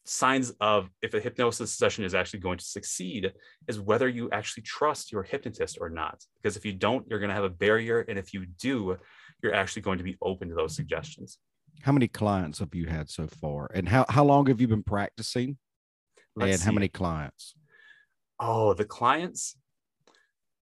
[0.05, 3.33] signs of if a hypnosis session is actually going to succeed
[3.67, 6.23] is whether you actually trust your hypnotist or not.
[6.41, 8.01] Because if you don't, you're going to have a barrier.
[8.07, 8.97] And if you do,
[9.43, 11.39] you're actually going to be open to those suggestions.
[11.81, 13.69] How many clients have you had so far?
[13.73, 15.57] And how, how long have you been practicing?
[16.35, 17.55] Let's and how many clients?
[18.39, 19.55] Oh, the clients.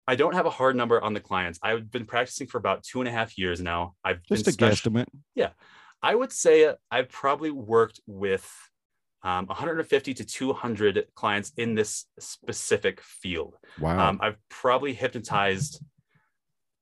[0.09, 1.59] I don't have a hard number on the clients.
[1.61, 3.93] I've been practicing for about two and a half years now.
[4.03, 5.05] I've Just a spec- guesstimate.
[5.35, 5.49] Yeah,
[6.01, 8.51] I would say I've probably worked with
[9.21, 13.55] um, 150 to 200 clients in this specific field.
[13.79, 14.09] Wow.
[14.09, 15.79] Um, I've probably hypnotized.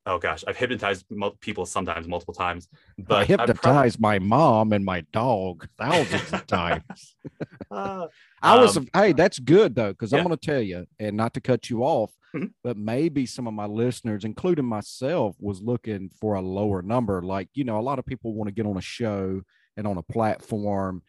[0.06, 1.04] Oh gosh, I've hypnotized
[1.42, 2.70] people sometimes, multiple times.
[2.98, 6.84] But I hypnotized my mom and my dog thousands of times.
[7.70, 8.08] Uh,
[8.42, 11.34] I was, Um, hey, that's good though, because I'm going to tell you, and not
[11.34, 12.52] to cut you off, Mhm.
[12.64, 17.22] but maybe some of my listeners, including myself, was looking for a lower number.
[17.22, 19.42] Like, you know, a lot of people want to get on a show
[19.78, 21.04] and on a platform,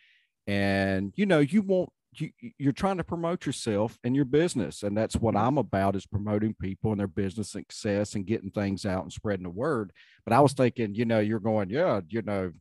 [0.46, 4.82] and you know, you want you, you're trying to promote yourself and your business.
[4.82, 8.86] And that's what i'm about is promoting people and their business success and getting things
[8.86, 9.92] out and spreading the word.
[10.24, 12.52] But i was thinking you know you're going yeah you know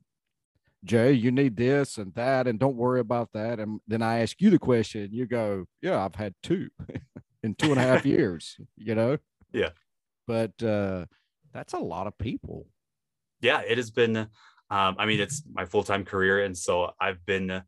[0.85, 3.59] jay you need this and that and don't worry about that.
[3.59, 6.69] And then i ask you the question you go yeah i've had two
[7.43, 9.17] in two and a half years you know
[9.53, 9.69] Yeah.
[10.27, 11.05] but uh
[11.53, 12.67] that's a lot of people
[13.41, 14.17] yeah, it has been.
[14.69, 17.61] Um, I mean, it's my full time career, and so I've been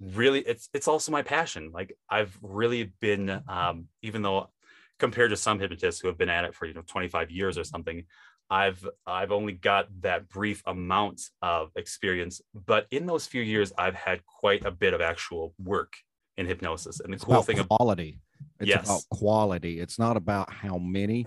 [0.00, 0.40] really.
[0.40, 1.70] It's it's also my passion.
[1.72, 4.50] Like I've really been, um, even though
[4.98, 7.64] compared to some hypnotists who have been at it for you know 25 years or
[7.64, 8.04] something,
[8.50, 12.40] I've I've only got that brief amount of experience.
[12.54, 15.94] But in those few years, I've had quite a bit of actual work
[16.36, 17.00] in hypnosis.
[17.00, 18.20] And the it's cool about thing about quality
[18.60, 18.84] it's Yes.
[18.84, 21.26] about quality it's not about how many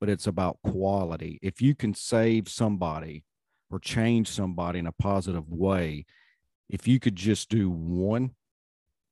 [0.00, 3.24] but it's about quality if you can save somebody
[3.70, 6.04] or change somebody in a positive way
[6.68, 8.30] if you could just do one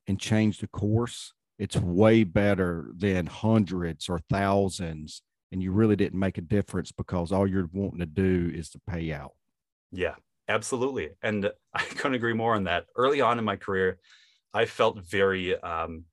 [0.06, 6.18] and change the course it's way better than hundreds or thousands and you really didn't
[6.18, 9.32] make a difference because all you're wanting to do is to pay out
[9.92, 10.16] Yeah,
[10.48, 11.10] absolutely.
[11.22, 12.86] And I couldn't agree more on that.
[12.96, 13.98] Early on in my career,
[14.52, 16.04] I felt very, um,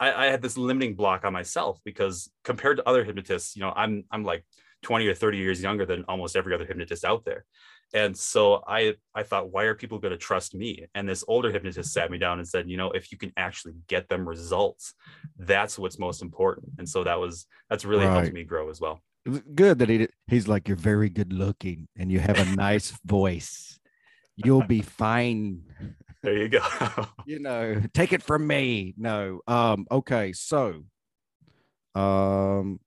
[0.00, 3.72] I, I had this limiting block on myself because compared to other hypnotists, you know,
[3.74, 4.44] I'm, I'm like
[4.82, 7.44] 20 or 30 years younger than almost every other hypnotist out there.
[7.92, 10.86] And so I, I thought, why are people going to trust me?
[10.96, 13.74] And this older hypnotist sat me down and said, you know, if you can actually
[13.86, 14.94] get them results,
[15.38, 16.72] that's what's most important.
[16.78, 18.12] And so that was, that's really Right.
[18.12, 19.00] helped me grow as well.
[19.54, 22.90] Good that he did- he's like you're very good looking and you have a nice
[23.04, 23.78] voice
[24.36, 25.62] you'll be fine
[26.24, 26.60] There you go.
[27.24, 28.94] you know take it from me.
[28.96, 30.84] No um okay so
[31.94, 32.80] um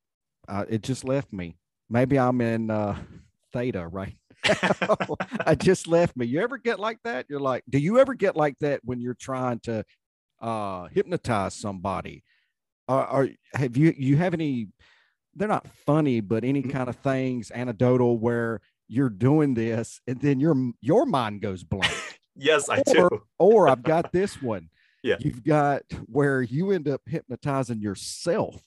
[0.47, 1.57] uh, it just left me.
[1.89, 2.97] Maybe i'm in uh
[3.53, 4.17] theta right
[5.45, 6.25] i just left me.
[6.25, 7.27] You ever get like that?
[7.29, 9.85] You're like do you ever get like that when you're trying to
[10.41, 12.23] uh hypnotize somebody?
[12.87, 14.69] Or, or have you you have any
[15.35, 16.71] they're not funny but any Mhm.
[16.71, 22.16] kind of things anecdotal where you're doing this and then your your mind goes blank
[22.37, 23.01] yes, I do.
[23.03, 24.69] or, or I've got this one.
[25.03, 25.17] Yeah.
[25.19, 28.61] You've got where you end up hypnotizing yourself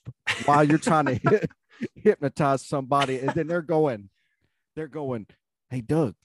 [0.45, 1.51] while you're trying to hit,
[1.95, 4.09] hypnotize somebody, and then they're going,
[4.75, 5.27] they're going,
[5.69, 6.15] "Hey, Doug,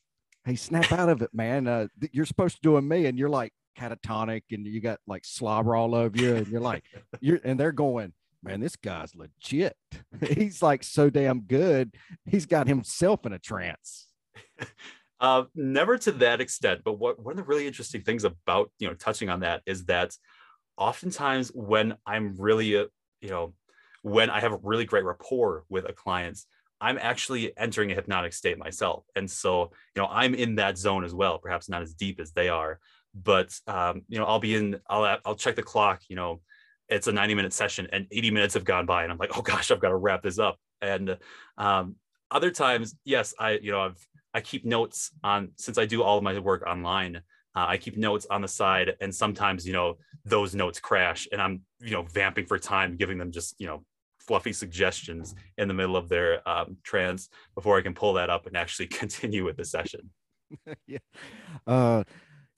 [0.45, 1.67] hey, snap out of it, man.
[1.67, 5.25] Uh, you're supposed to do a me," and you're like catatonic, and you got like
[5.25, 6.85] slobber all over you, and you're like,
[7.21, 8.13] you're, and they're going.
[8.43, 9.77] Man, this guy's legit.
[10.29, 11.97] He's like so damn good.
[12.27, 14.07] He's got himself in a trance.
[15.19, 18.87] Uh, never to that extent, but what one of the really interesting things about you
[18.87, 20.15] know touching on that is that
[20.77, 22.85] oftentimes when I'm really uh,
[23.23, 23.55] you know
[24.03, 26.39] when I have a really great rapport with a client,
[26.81, 31.03] I'm actually entering a hypnotic state myself, and so you know I'm in that zone
[31.03, 31.39] as well.
[31.39, 32.79] Perhaps not as deep as they are,
[33.15, 34.81] but um, you know I'll be in.
[34.89, 36.03] I'll I'll check the clock.
[36.09, 36.43] You know,
[36.91, 39.43] it's a 90 minute session, and 80 minutes have gone by, and I'm like, oh
[39.43, 40.59] gosh, I've got to wrap this up.
[40.83, 41.17] And
[41.57, 41.97] um,
[42.31, 46.19] other times, yes, I you know I've I keep notes on since I do all
[46.19, 47.17] of my work online.
[47.57, 49.97] Uh, I keep notes on the side, and sometimes you know
[50.27, 53.83] those notes crash, and I'm you know vamping for time, giving them just you know
[54.21, 58.47] fluffy suggestions in the middle of their um, trance before I can pull that up
[58.47, 60.11] and actually continue with the session.
[60.87, 60.99] yeah.
[61.67, 62.05] Uh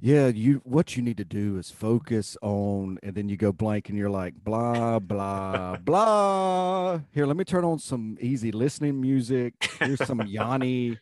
[0.00, 3.88] yeah, you what you need to do is focus on and then you go blank
[3.88, 7.00] and you're like blah blah blah.
[7.12, 9.54] Here, let me turn on some easy listening music.
[9.78, 10.98] Here's some Yanni.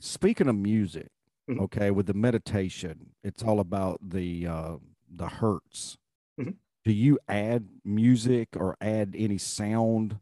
[0.00, 1.08] Speaking of music,
[1.48, 1.60] Mhm.
[1.60, 4.76] okay, with the meditation, it's all about the uh
[5.08, 5.98] the hertz.
[6.38, 6.56] Mhm.
[6.84, 10.20] Do you add music or add any sound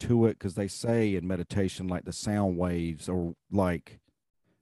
[0.00, 0.38] to it?
[0.38, 4.00] Because they say in meditation, like the sound waves or like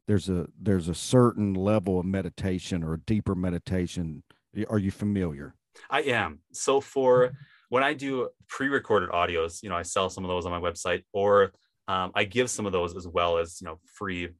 [0.06, 4.22] there's a there's a certain level of meditation or a deeper meditation
[4.70, 5.54] are you familiar
[5.90, 6.40] I am.
[6.52, 7.32] So for
[7.68, 11.04] when I do pre-recorded audios, you know, I sell some of those on my website,
[11.12, 11.52] or
[11.88, 14.30] um, I give some of those as well as you know free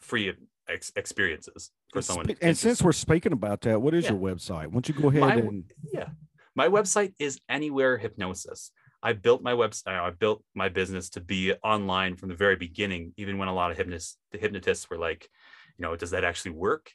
[0.00, 0.32] free
[0.68, 2.26] ex- experiences for someone.
[2.42, 4.12] and since we're speaking about that what is Yeah.
[4.12, 6.08] your website why don't you go ahead My- and yeah
[6.54, 8.70] my website is anywhere hypnosis
[9.02, 13.12] i built my website i built my business to be online from the very beginning
[13.16, 15.28] even when a lot of hypnotists the hypnotists were like
[15.78, 16.92] you know does that actually work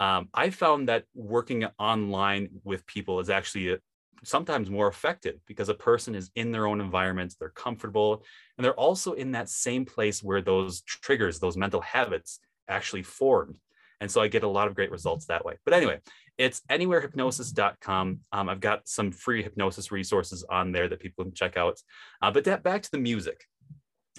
[0.00, 3.76] um, i found that working online with people is actually uh
[4.24, 8.24] sometimes more effective because a person is in their own environment they're comfortable
[8.56, 13.58] and they're also in that same place where those triggers those mental habits actually formed
[14.00, 15.98] and so i get a lot of great results that way but anyway
[16.38, 18.20] it's anywherehypnosis.com.
[18.32, 21.78] Um, I've got some free hypnosis resources on there that people can check out.
[22.22, 23.44] Uh, but that back to the music.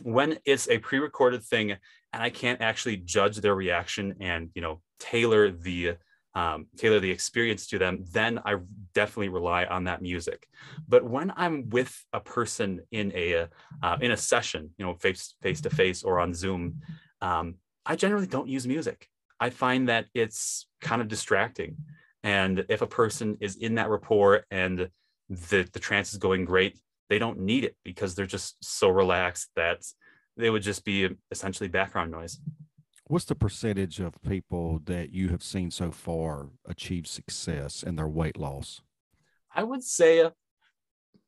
[0.03, 1.79] When it's a pre-recorded thing and
[2.13, 5.95] I can't actually judge their reaction and you know tailor the
[6.35, 8.57] um, tailor the experience to them, then I
[8.93, 10.47] definitely rely on that music.
[10.87, 13.47] But when I'm with a person in a
[13.83, 16.81] uh, in a session, you know, face face to face or on Zoom,
[17.21, 19.07] um, I generally don't use music.
[19.39, 21.77] I find that it's kind of distracting.
[22.23, 24.89] And if a person is in that rapport and
[25.29, 26.77] the the trance is going great,
[27.09, 29.83] they don't need it because they're just so relaxed that
[30.37, 32.39] they would just be essentially background noise.
[33.05, 38.07] What's the percentage of people that you have seen so far achieve success in their
[38.07, 38.81] weight loss?
[39.53, 40.29] I would say,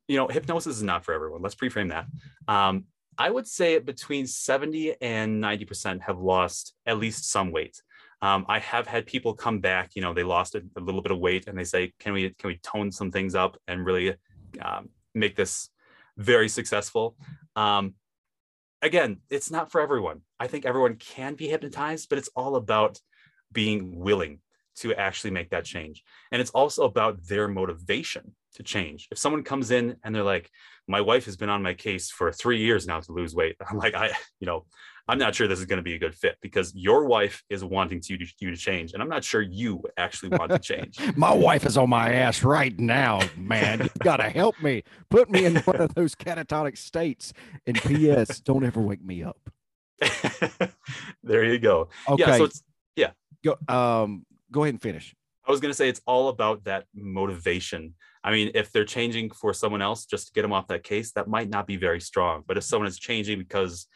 [0.06, 1.42] you know, hypnosis is not for everyone.
[1.42, 2.06] Let's preframe that.
[2.46, 2.84] Um,
[3.18, 7.80] I would say between 70 and 90% have lost at least some weight.
[8.20, 11.10] Um, I have had people come back, you know, they lost a, a, little bit
[11.10, 14.14] of weight and they say, can we, can we tone some things up and really
[14.60, 15.70] um, make this
[16.16, 17.16] very successful?
[17.56, 17.94] Um,
[18.80, 20.20] again, it's not for everyone.
[20.38, 23.00] I think everyone can be hypnotized, but it's all about
[23.50, 24.38] being willing
[24.76, 26.04] to actually make that change.
[26.30, 29.08] And it's also about their motivation to change.
[29.10, 30.50] If someone comes in and they're like,
[30.88, 33.56] my wife has been on my case for three years now to lose weight.
[33.68, 34.64] I'm like, I, you know,
[35.08, 37.64] I'm not sure this is going to be a good fit because your wife is
[37.64, 40.96] wanting to, to you to change, and I'm not sure you actually want to change.
[41.16, 43.80] my wife is on my ass right now, man.
[43.80, 44.84] You've got to help me.
[45.10, 47.32] Put me in one of those catatonic states.
[47.66, 48.40] And P.S.
[48.40, 49.38] Don't ever wake me up.
[51.22, 51.88] there you go.
[52.08, 52.24] Okay.
[52.24, 52.36] Yeah.
[52.36, 52.62] So it's
[52.96, 53.10] yeah.
[53.44, 53.56] Go.
[53.68, 54.24] Um.
[54.52, 55.14] Go ahead and finish.
[55.46, 57.94] I was going to say it's all about that motivation.
[58.24, 61.12] I mean, if they're changing for someone else just to get them off that case,
[61.12, 62.44] that might not be very strong.
[62.46, 63.86] But if someone is changing because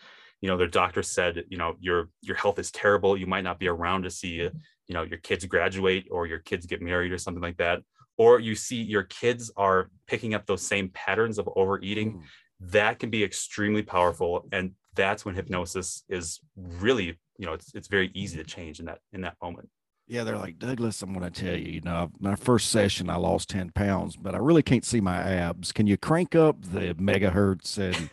[0.40, 3.58] you know their doctor said you know your your health is terrible you might not
[3.58, 4.50] be around to see you
[4.90, 7.80] know your kids graduate or your kids get married or something like that
[8.18, 12.22] or you see your kids are picking up those same patterns of overeating mm.
[12.60, 17.88] that can be extremely powerful and that's when hypnosis is really you know it's, it's
[17.88, 19.68] very easy to change in that in that moment
[20.08, 23.16] yeah, they're like, Douglas, I'm going to tell you, you know, my first session, I
[23.16, 25.72] lost 10 pounds, but I really can't see my abs.
[25.72, 28.08] Can you crank up the megahertz and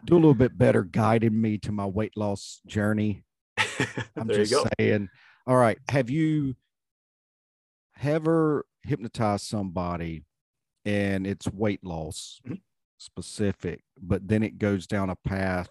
[0.04, 3.22] do a little bit better guiding me to my weight loss journey?
[4.16, 5.08] I'm just saying.
[5.46, 5.78] All right.
[5.88, 6.56] Have you
[8.02, 10.24] ever hypnotized somebody
[10.84, 12.54] and it's weight loss mm-hmm.
[12.98, 15.70] specific, but then it goes down a path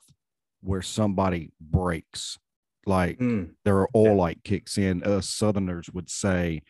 [0.61, 2.39] where somebody breaks?
[2.85, 3.51] Like mm.
[3.65, 5.03] their oil light kicks in.
[5.03, 6.61] Us Southerners would say,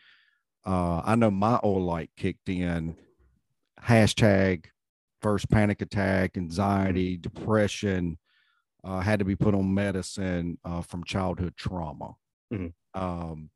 [0.66, 2.96] uh, I know my oil light kicked in.
[3.82, 4.66] Hashtag
[5.22, 8.18] first panic attack, anxiety, depression,
[8.84, 12.14] uh, had to be put on medicine uh, from childhood trauma,
[12.52, 13.00] mm-hmm.
[13.00, 13.50] um,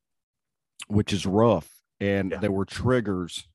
[0.89, 1.69] which is rough.
[2.01, 2.39] And yeah.
[2.39, 3.47] there were triggers,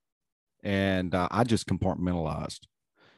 [0.63, 2.61] and uh, I just compartmentalized,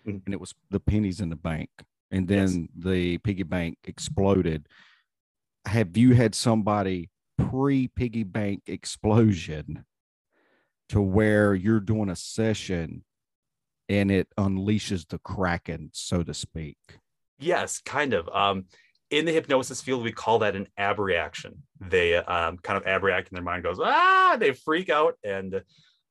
[0.05, 0.17] mm-hmm.
[0.25, 1.69] and it was the pennies in the bank.
[2.09, 2.85] And then yes.
[2.85, 4.67] the piggy bank exploded
[5.65, 9.85] have you had somebody pre piggy bank explosion
[10.89, 13.03] to where you're doing a session
[13.89, 16.77] and it unleashes the kraken so to speak?
[17.39, 18.29] Yes kind of.
[18.29, 18.65] Um,
[19.09, 23.35] in the hypnosis field we call that an abreaction they um, kind of abreact and
[23.35, 24.37] their mind goes ah!
[24.39, 25.15] They freak out.
[25.23, 25.61] And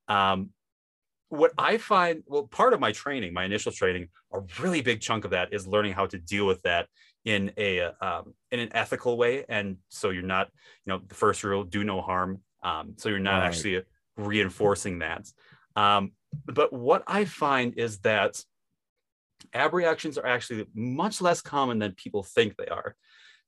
[0.08, 0.50] um,
[1.30, 5.24] what i find well part of my training my initial training a really big chunk
[5.24, 6.88] of that is learning how to deal with that
[7.24, 9.44] in a um, in an ethical way.
[9.48, 10.48] And so you're not
[10.84, 12.40] you know the first rule do no harm.
[12.62, 13.46] Um, so you're not right.
[13.46, 13.82] actually
[14.16, 15.26] reinforcing that.
[15.76, 16.12] Um,
[16.46, 18.40] but what i find is that
[19.52, 22.94] abreactions are actually much less common than people think they are.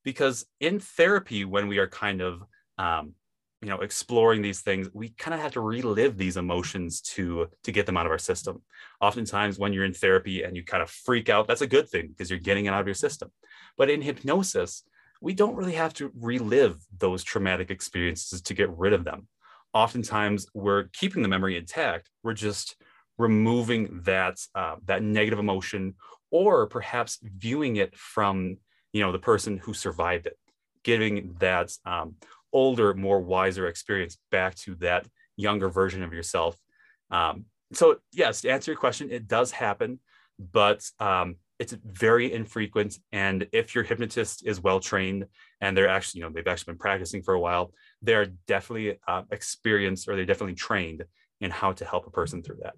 [0.04, 2.42] Because in therapy when we are kind of
[2.78, 3.14] um,
[3.62, 7.72] you know exploring these things we kind of have to relive these emotions to to
[7.72, 8.60] get them out of our system.
[9.00, 12.08] Oftentimes when you're in therapy and you kind of freak out that's a good thing
[12.08, 13.30] because you're getting it out of your system.
[13.78, 14.82] But in hypnosis
[15.20, 19.28] we don't really have to relive those traumatic experiences to get rid of them.
[19.72, 22.76] Oftentimes we're keeping the memory intact we're just
[23.16, 25.94] removing that uh, that negative emotion
[26.32, 28.56] or perhaps viewing it from
[28.92, 30.36] you know the person who survived it
[30.82, 32.16] giving that um,
[32.52, 36.56] older, more wiser experience back to that younger version of yourself.
[37.10, 40.00] Um, so, yes, to answer your question, it does happen,
[40.38, 42.98] but um, it's very infrequent.
[43.12, 45.26] And if your hypnotist is well trained
[45.60, 47.72] and they're actually, you know, they've actually been practicing for a while,
[48.02, 51.04] they're definitely uh, experienced or they're definitely trained
[51.40, 52.74] in how to help a person through that.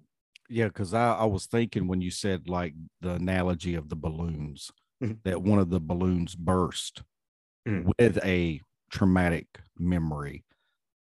[0.49, 4.71] Yeah, because I, I was thinking when you said like the analogy of the balloons,
[5.03, 5.15] mm-hmm.
[5.23, 7.01] that one of the balloons burst
[7.67, 7.89] mm-hmm.
[7.97, 8.61] with a
[8.95, 10.45] traumatic memory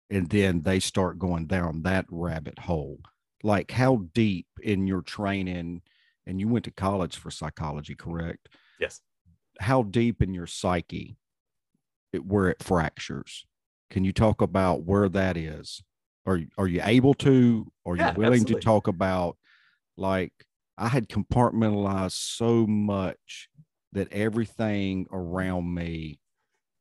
[0.09, 2.99] and then they start going down that rabbit hole.
[3.43, 5.83] Like how deep in your training
[6.25, 8.49] and you went to college for psychology correct?
[8.79, 9.01] Yes.
[9.59, 11.17] How deep in your psyche
[12.13, 13.45] it, where it fractures?
[13.89, 15.81] Can you talk about where that is?
[16.25, 17.71] Are are you able to?
[17.85, 18.61] Are you Yeah, willing absolutely.
[18.61, 19.37] to talk about
[19.97, 20.33] like
[20.77, 23.49] I had compartmentalized so much
[23.93, 26.19] that everything around me,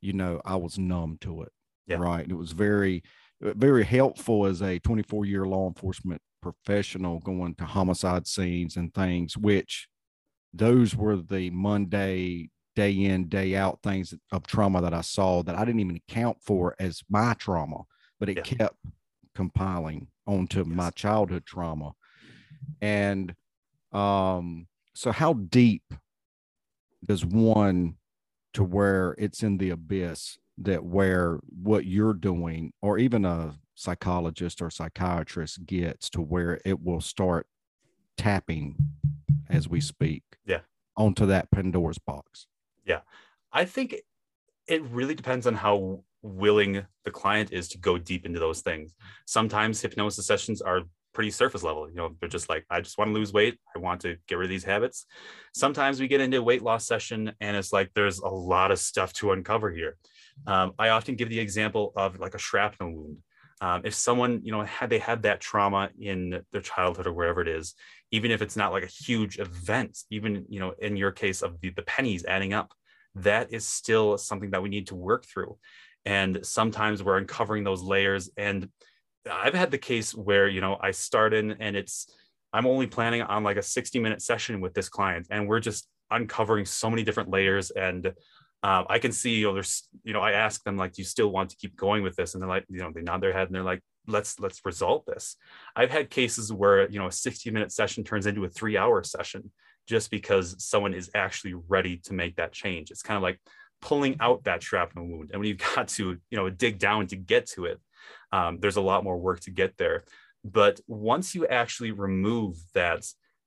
[0.00, 1.52] you know, I was numb to it.
[1.86, 1.96] Yeah.
[1.98, 2.26] Right.
[2.28, 3.02] It was very,
[3.40, 9.36] very helpful as a 24 year law enforcement professional going to homicide scenes and things,
[9.36, 9.88] which
[10.52, 15.54] those were the Monday, day in, day out things of trauma that I saw that
[15.56, 17.82] I didn't even account for as my trauma,
[18.18, 18.42] but it Yeah.
[18.42, 18.76] kept
[19.34, 21.92] compiling onto my childhood trauma.
[22.80, 23.34] And
[23.92, 25.84] um, so how deep
[27.04, 27.96] does one
[28.56, 34.62] to where it's in the abyss that where what you're doing or even a psychologist
[34.62, 37.46] or psychiatrist gets to where it will start
[38.16, 38.74] tapping
[39.50, 40.60] as we speak Yeah.
[40.96, 42.46] onto that pandora's box
[42.86, 43.00] Yeah.
[43.52, 43.96] I think
[44.66, 48.96] it really depends on how willing the client is to go deep into those things.
[49.26, 50.80] Sometimes hypnosis sessions are
[51.16, 51.88] pretty surface level.
[51.88, 53.58] You know, they're just like, I just want to lose weight.
[53.74, 55.06] I want to get rid of these habits.
[55.54, 58.78] Sometimes we get into a weight loss session and it's like there's a lot of
[58.78, 59.96] stuff to uncover here.
[60.46, 63.16] Um, I often give the example of like a shrapnel wound.
[63.62, 67.40] Um, if someone, you know, had they had that trauma in their childhood or wherever
[67.40, 67.74] it is,
[68.10, 71.58] even if it's not like a huge event, even you know, in your case of
[71.62, 72.74] the, the pennies adding up,
[73.14, 75.56] that is still something that we need to work through.
[76.04, 78.28] And sometimes we're uncovering those layers.
[78.36, 78.68] And
[79.30, 82.12] I've had the case where, you know, I start in and it's,
[82.52, 85.88] I'm only planning on like a 60 minute session with this client, and we're just
[86.10, 87.70] uncovering so many different layers.
[87.70, 88.06] And
[88.62, 91.06] um, I can see, you know, there's, you know, I ask them like, do you
[91.06, 92.34] still want to keep going with this?
[92.34, 95.04] And they're like, you know, they nod their head and they're like, let's let's resolve
[95.06, 95.36] this.
[95.74, 99.02] I've had cases where, you know, a 60 minute session turns into a three hour
[99.02, 99.50] session
[99.86, 102.90] just because someone is actually ready to make that change.
[102.90, 103.40] It's kind of like
[103.80, 105.30] pulling out that shrapnel wound.
[105.32, 107.80] And when you've got to, you know, dig down to get to it,
[108.32, 110.04] um, there's a lot more work to get there.
[110.44, 113.04] But once you actually remove that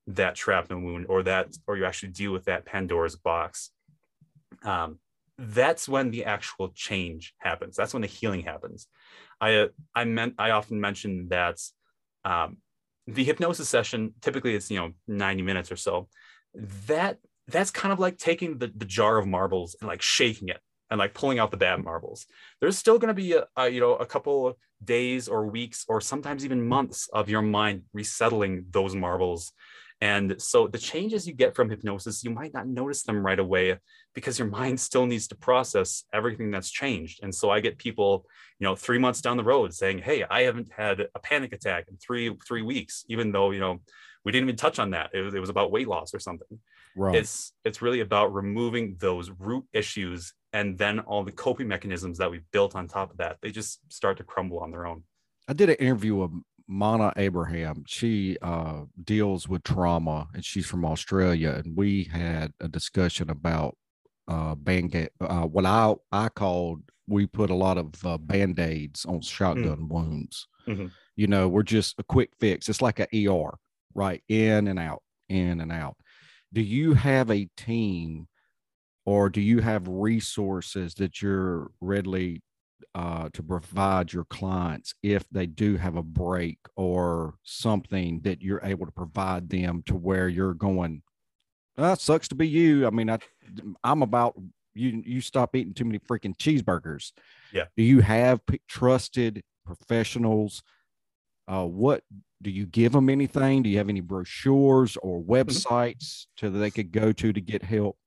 [0.07, 3.71] that shrapnel wound or that, or you actually deal with that Pandora's box,
[4.63, 4.99] um,
[5.37, 7.75] that's when the actual change happens.
[7.75, 8.87] That's when the healing happens.
[9.39, 11.57] I uh, I meant I often mention that
[12.25, 12.57] um,
[13.07, 16.09] the hypnosis session typically it's you know 90 minutes or so.
[16.87, 17.17] That
[17.47, 20.59] that's kind of like taking the, the jar of marbles and like shaking it
[20.89, 22.25] and like pulling out the bad marbles.
[22.59, 25.85] There's still going to be a, a you know a couple of days or weeks
[25.87, 29.51] or sometimes even months of your mind resettling those marbles.
[30.01, 33.77] And so the changes you get from hypnosis, you might not notice them right away
[34.15, 37.19] because your mind still needs to process everything that's changed.
[37.21, 38.25] And so I get people,
[38.59, 41.85] you know, three months down the road saying, "Hey, I haven't had a panic attack
[41.89, 43.81] in three three weeks," even though you know
[44.23, 45.11] we didn't even touch on that.
[45.13, 46.59] It was, it was about weight loss or something.
[46.95, 52.17] right It's it's really about removing those root issues, and then all the coping mechanisms
[52.17, 55.03] that we built on top of that, they just start to crumble on their own.
[55.47, 56.31] I did an interview with
[56.67, 57.83] Mana Abraham.
[57.87, 61.61] She uh, deals with trauma and she's from Australia.
[61.63, 63.75] And we had a discussion about
[64.27, 69.05] uh, band uh, what I, I called, we put a lot of uh, band aids
[69.05, 70.47] on shotgun wounds.
[70.67, 70.91] Mhm.
[71.15, 72.69] You know, we're just a quick fix.
[72.69, 73.57] It's like a ER,
[73.95, 74.21] right?
[74.29, 75.97] In and out, in and out.
[76.53, 78.27] Do you have a team
[79.09, 82.43] or do you have resources that you're readily
[82.93, 88.61] uh, to provide your clients if they do have a break or something that you're
[88.63, 91.01] able to provide them to where you're going
[91.75, 92.85] that sucks to be you.
[92.85, 93.17] I mean i
[93.83, 94.35] i'm about
[94.75, 97.11] you you stop eating too many freaking cheeseburgers.
[97.51, 97.65] Yeah.
[97.75, 100.61] do you have p- trusted professionals?
[101.47, 102.03] Uh, what
[102.43, 103.63] do you give them anything?
[103.63, 107.63] Do you have any brochures or websites to that they could go to to get
[107.63, 107.97] help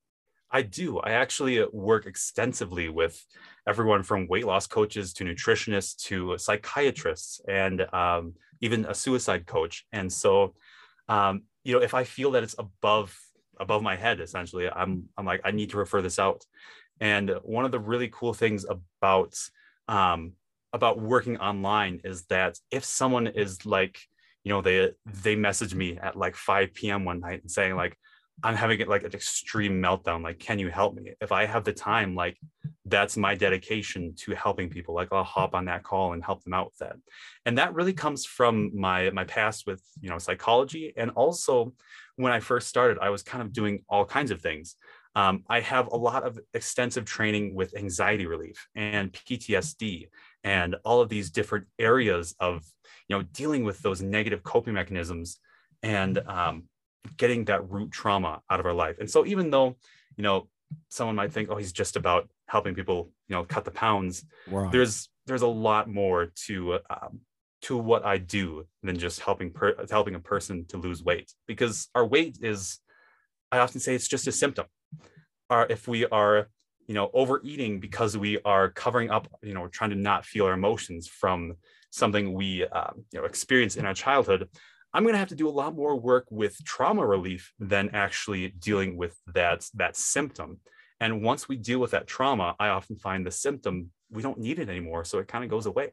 [0.52, 0.98] I do.
[1.00, 3.24] I actually work extensively with
[3.66, 9.86] everyone from weight loss coaches to nutritionists to psychiatrists and um, even a suicide coach.
[9.92, 10.54] And so,
[11.08, 13.18] um, you know, if I feel that it's above
[13.58, 16.44] above my head, essentially, I'm I'm like I need to refer this out.
[17.00, 19.34] And one of the really cool things about
[19.88, 20.32] um,
[20.74, 23.98] about working online is that if someone is like,
[24.44, 27.06] you know, they they message me at like 5 p.m.
[27.06, 27.96] one night and saying like
[28.42, 30.22] I'm having it like an extreme meltdown.
[30.22, 31.12] Like, can you help me?
[31.20, 32.38] If I have the time, like
[32.84, 34.94] that's my dedication to helping people.
[34.94, 36.96] Like I'll hop on that call and help them out with that.
[37.46, 40.92] And that really comes from my my past with you know psychology.
[40.96, 41.72] And also
[42.16, 44.76] when I first started, I was kind of doing all kinds of things.
[45.14, 50.08] Um, I have a lot of extensive training with anxiety relief and PTSD
[50.42, 52.64] and all of these different areas of
[53.08, 55.38] you know dealing with those negative coping mechanisms
[55.82, 56.64] and um,
[57.16, 58.96] getting that root trauma out of our life.
[58.98, 59.76] And so even though,
[60.16, 60.48] you know,
[60.88, 64.24] someone might think, oh, he's just about helping people, you know, cut the pounds,
[64.70, 67.20] there's there's a lot more to um,
[67.62, 71.88] to what I do than just helping per- helping a person to lose weight because
[71.94, 72.78] our weight is
[73.50, 74.66] I often say it's just a symptom.
[75.50, 76.48] Or if we are
[76.86, 80.46] you know overeating because we are covering up you know we're trying to not feel
[80.46, 81.54] our emotions from
[81.90, 84.48] something we um, you know experienced in our childhood
[84.94, 88.48] i'm going to have to do a lot more work with trauma relief than actually
[88.48, 90.60] dealing with that that symptom.
[91.00, 94.58] And once we deal with that trauma i often find the symptom we don't need
[94.58, 95.92] it anymore so it kind of goes away.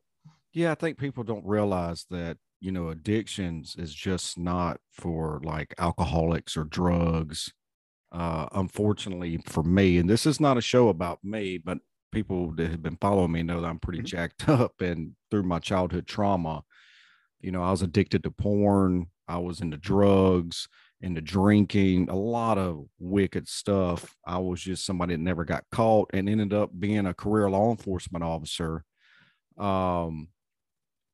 [0.53, 5.73] Yeah i think people don't realize that you know addictions is just not for like
[5.77, 7.51] alcoholics or drugs
[8.11, 11.79] uh, unfortunately for me, and this is not a show about me, but
[12.11, 14.05] people that have been following me know that I'm pretty mm-hmm.
[14.07, 16.63] jacked up and through my childhood trauma,
[17.41, 20.67] you know, I was addicted to porn, I was into drugs,
[21.01, 24.15] into drinking, a lot of wicked stuff.
[24.25, 27.71] I was just somebody that never got caught and ended up being a career law
[27.71, 28.83] enforcement officer.
[29.57, 30.29] Um,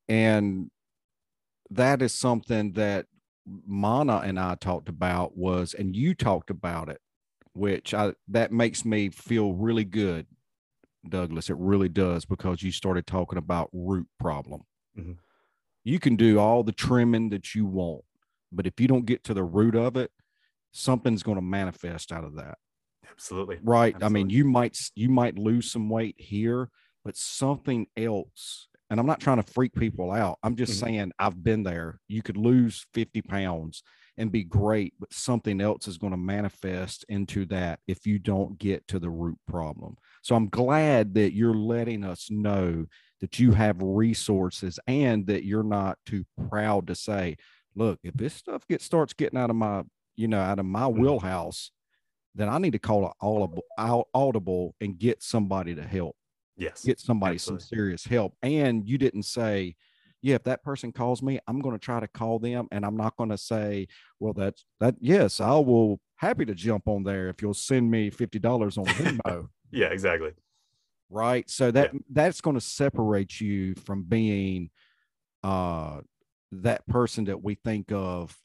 [0.08, 0.72] and
[1.72, 3.06] that is something that
[3.46, 7.00] Mana and I talked about was, and you talked about it,
[7.54, 10.26] which I that makes me feel really good,
[11.08, 11.50] Douglas.
[11.50, 14.62] It really does because you started talking about root problem.
[14.98, 15.14] Mm-hmm.
[15.86, 18.04] You can do all the trimming that you want,
[18.52, 20.12] but if you don't get to the root of it,
[20.74, 22.58] something's going to manifest out of that.
[23.10, 23.60] Absolutely.
[23.64, 23.96] Right.
[23.96, 24.20] Absolutely.
[24.20, 26.70] I mean, you might you might lose some weight here,
[27.06, 30.38] but something else and I'm not trying to freak people out.
[30.44, 30.86] I'm just mm-hmm.
[30.86, 32.00] saying I've been there.
[32.08, 33.84] You could lose 50 pounds
[34.18, 38.58] and be great, but something else is going to manifest into that if you don't
[38.58, 39.98] get to the root problem.
[40.22, 42.86] So I'm glad that you're letting us know
[43.26, 47.36] that you have resources and that you're not too proud to say,
[47.76, 49.82] look, if this stuff gets starts getting out of my,
[50.16, 51.02] you know, out of my mm-hmm.
[51.02, 51.72] wheelhouse,
[52.36, 53.64] then I need to call it audible,
[54.14, 56.16] audible and get somebody to help
[56.58, 57.62] yes get somebody Absolutely.
[57.62, 59.76] some serious help and you didn't say
[60.22, 62.96] yeah if that person calls me i'm going to try to call them and i'm
[62.96, 63.88] not going to say
[64.20, 68.10] well that's that yes i will happy to jump on there if you'll send me
[68.10, 70.32] $50 on venmo yeah exactly
[71.10, 72.00] right so that yeah.
[72.12, 74.70] that's going to separate you from being
[75.44, 76.00] uh
[76.52, 78.36] that person that we think of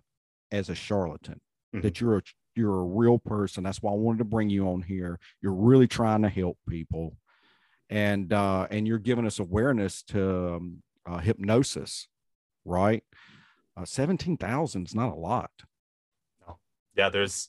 [0.53, 1.41] as a charlatan
[1.75, 1.81] mm-hmm.
[1.81, 2.23] that you're a
[2.57, 5.87] you're a real person that's why i wanted to bring you on here you're really
[5.87, 7.17] trying to help people
[7.91, 12.07] and uh, and you're giving us awareness to um, uh, hypnosis,
[12.65, 13.03] right?
[13.77, 15.51] Uh, Seventeen thousand is not a lot.
[16.47, 16.59] No,
[16.97, 17.49] yeah, there's,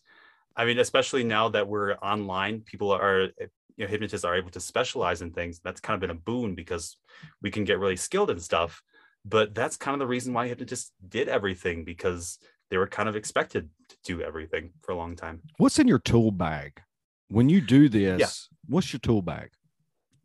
[0.55, 3.29] I mean, especially now that we're online, people are,
[3.77, 5.59] you know, hypnotists are able to specialize in things.
[5.63, 6.97] That's kind of been a boon because
[7.41, 8.81] we can get really skilled in stuff.
[9.23, 13.15] But that's kind of the reason why hypnotists did everything because they were kind of
[13.15, 15.41] expected to do everything for a long time.
[15.57, 16.81] What's in your tool bag
[17.29, 18.19] when you do this?
[18.19, 18.27] Yeah.
[18.67, 19.51] What's your tool bag?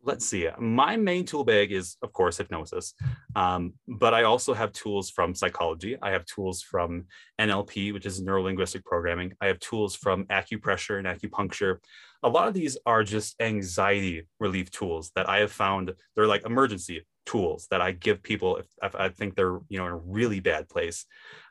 [0.07, 0.49] Let's see.
[0.59, 2.95] My main tool bag is, of course, hypnosis,
[3.35, 5.97] um, but I also have tools from psychology.
[6.01, 7.07] I have tools from
[7.41, 9.35] NLP, which is neuro linguistic programming.
[9.41, 11.79] I have tools from acupressure and acupuncture.
[12.23, 15.93] A lot of these are just anxiety relief tools that I have found.
[16.15, 19.87] They're like emergency tools that I give people if, if I think they're you know
[19.87, 21.05] in a really bad place.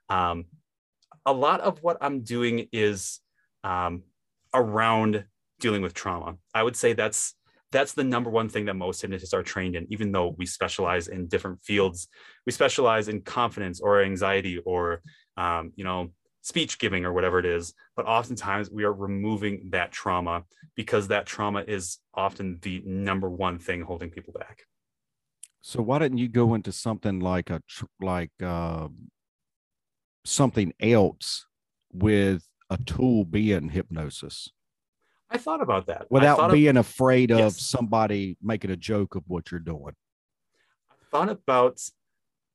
[0.10, 0.46] Um,
[1.26, 3.20] a lot of what I'm doing is
[3.64, 4.04] um,
[4.54, 5.26] around
[5.60, 6.36] dealing with trauma.
[6.54, 7.36] I would say that's
[7.76, 11.10] that's the number one thing that most hypnotists are trained in, even though we specialize
[11.10, 12.08] in different fields.
[12.46, 15.02] We specialize in confidence or anxiety or,
[15.36, 16.12] um, you know,
[16.42, 17.74] speech giving or whatever it is.
[17.98, 20.44] But oftentimes we are removing that trauma
[20.76, 24.62] because that trauma is often the number one thing holding people back.
[25.60, 27.62] So why didn't you go into something like a
[28.00, 28.88] like uh,
[30.24, 31.46] something else
[31.92, 34.50] with a tool being hypnosis?
[35.30, 37.62] I thought about that without being of, afraid of yes.
[37.62, 39.96] somebody making a joke of what you're doing.
[40.90, 41.82] I thought about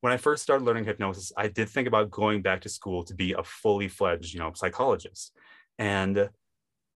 [0.01, 3.13] when I first started learning hypnosis, I did think about going back to school to
[3.13, 5.31] be a fully fledged, you know, psychologist.
[5.77, 6.29] And,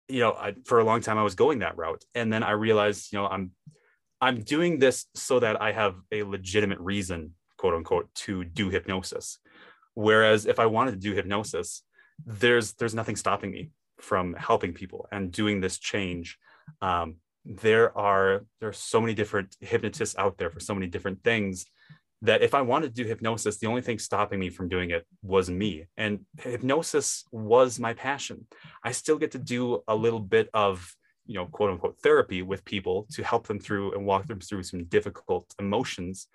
[0.08, 2.04] you know, I, for a long time I was going that route.
[2.16, 3.52] And then I realized, you know, I'm,
[4.22, 9.40] I'm doing this so that I have a legitimate reason, quote unquote, to do hypnosis.
[9.94, 11.84] Whereas if I wanted to do hypnosis,
[12.26, 16.38] there's, there's nothing stopping me from helping people and doing this change.
[16.82, 21.24] Um, there are there are so many different hypnotists out there for so many different
[21.24, 21.66] things
[22.24, 25.06] that if i wanted to do hypnosis the only thing stopping me from doing it
[25.22, 25.86] was me.
[25.96, 28.48] And hypnosis was my passion.
[28.84, 30.92] I still get to do a little bit of
[31.28, 34.64] you know quote unquote therapy with people to help them through and walk them through
[34.64, 36.28] some difficult emotions.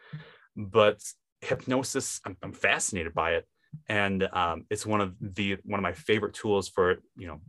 [0.56, 1.00] But
[1.40, 3.46] hypnosis i'm, I'm fascinated by it
[3.88, 7.40] and um, it's one of the one of my favorite tools for you know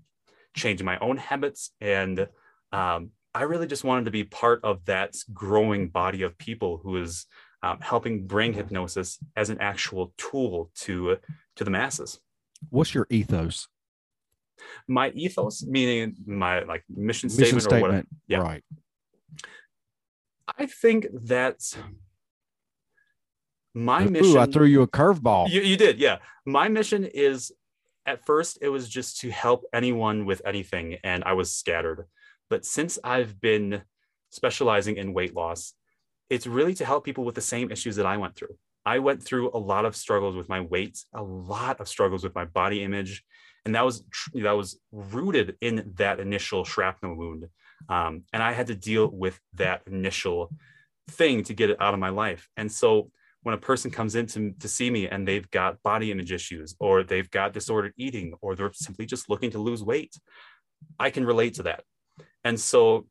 [0.56, 2.28] changing my own habits and
[2.72, 6.98] um, i really just wanted to be part of that growing body of people who
[6.98, 7.26] is
[7.64, 11.18] um, helping bring hypnosis as an actual tool to
[11.56, 12.20] to the masses.
[12.70, 13.68] What's your ethos?
[14.88, 18.08] My ethos, meaning my like mission Mission statement, or whatever.
[18.28, 18.40] Yeah.
[18.40, 18.64] Right.
[20.58, 21.62] I think that
[23.74, 24.38] my Ooh, mission.
[24.38, 25.50] I threw you a curveball.
[25.50, 26.18] You, you did, yeah.
[26.46, 27.52] My mission is
[28.06, 32.08] at first it was just to help anyone with anything, and I was scattered.
[32.50, 33.84] But since I've been
[34.30, 35.74] specializing in weight loss,
[36.30, 38.56] it's really to help people with the same issues that I went through.
[38.86, 42.34] I went through a lot of struggles with my weight, a lot of struggles with
[42.34, 43.24] my body image,
[43.66, 44.04] and that was
[44.34, 47.48] that was rooted in that initial shrapnel wound.
[47.90, 50.52] Um, and I had to deal with that initial
[51.10, 52.48] thing to get it out of my life.
[52.58, 53.12] And so
[53.44, 56.76] when a person comes in to, to see me and they've got body image issues
[56.80, 60.16] or they've got disordered eating or they're simply just looking to lose weight,
[61.00, 61.84] I can relate to that.
[62.44, 63.08] And so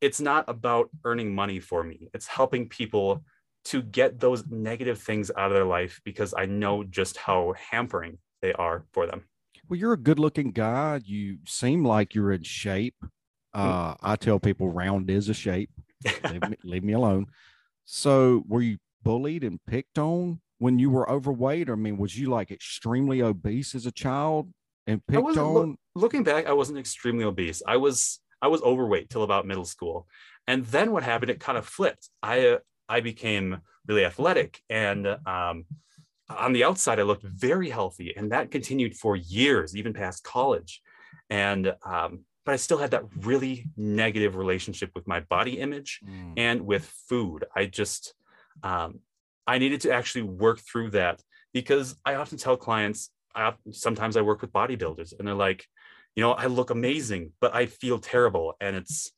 [0.00, 3.22] it's not about earning money for me, it's helping people
[3.66, 8.18] to get those negative things out of their life because I know just how hampering
[8.40, 9.24] they are for them.
[9.68, 11.00] Well, you're a good looking guy.
[11.04, 12.94] You seem like you're in shape.
[13.52, 15.70] Uh, I tell people round is a shape.
[16.30, 17.26] leave, me, leave me alone.
[17.84, 21.70] So, were you bullied and picked on when you were overweight?
[21.70, 24.52] I mean, was you like extremely obese as a child
[24.86, 25.54] and picked on?
[25.54, 27.62] look- looking back, I wasn't extremely obese.
[27.66, 30.06] I was I was overweight till about middle school,
[30.46, 31.30] and then what happened?
[31.30, 32.10] It kind of flipped.
[32.22, 33.46] I uh, I became
[33.88, 35.64] really athletic, and um,
[36.28, 40.82] on the outside, I looked very healthy, and that continued for years, even past college.
[41.30, 46.34] And um, but I still had that really negative relationship with my body image Mm.
[46.36, 47.44] and with food.
[47.56, 48.14] I just
[48.62, 49.00] um,
[49.46, 53.10] I needed to actually work through that because I often tell clients.
[53.34, 55.66] I sometimes I work with bodybuilders, and they're like,
[56.14, 59.12] you know, I look amazing, but I feel terrible, and it's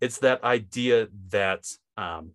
[0.00, 1.64] it's that idea that
[1.96, 2.32] um,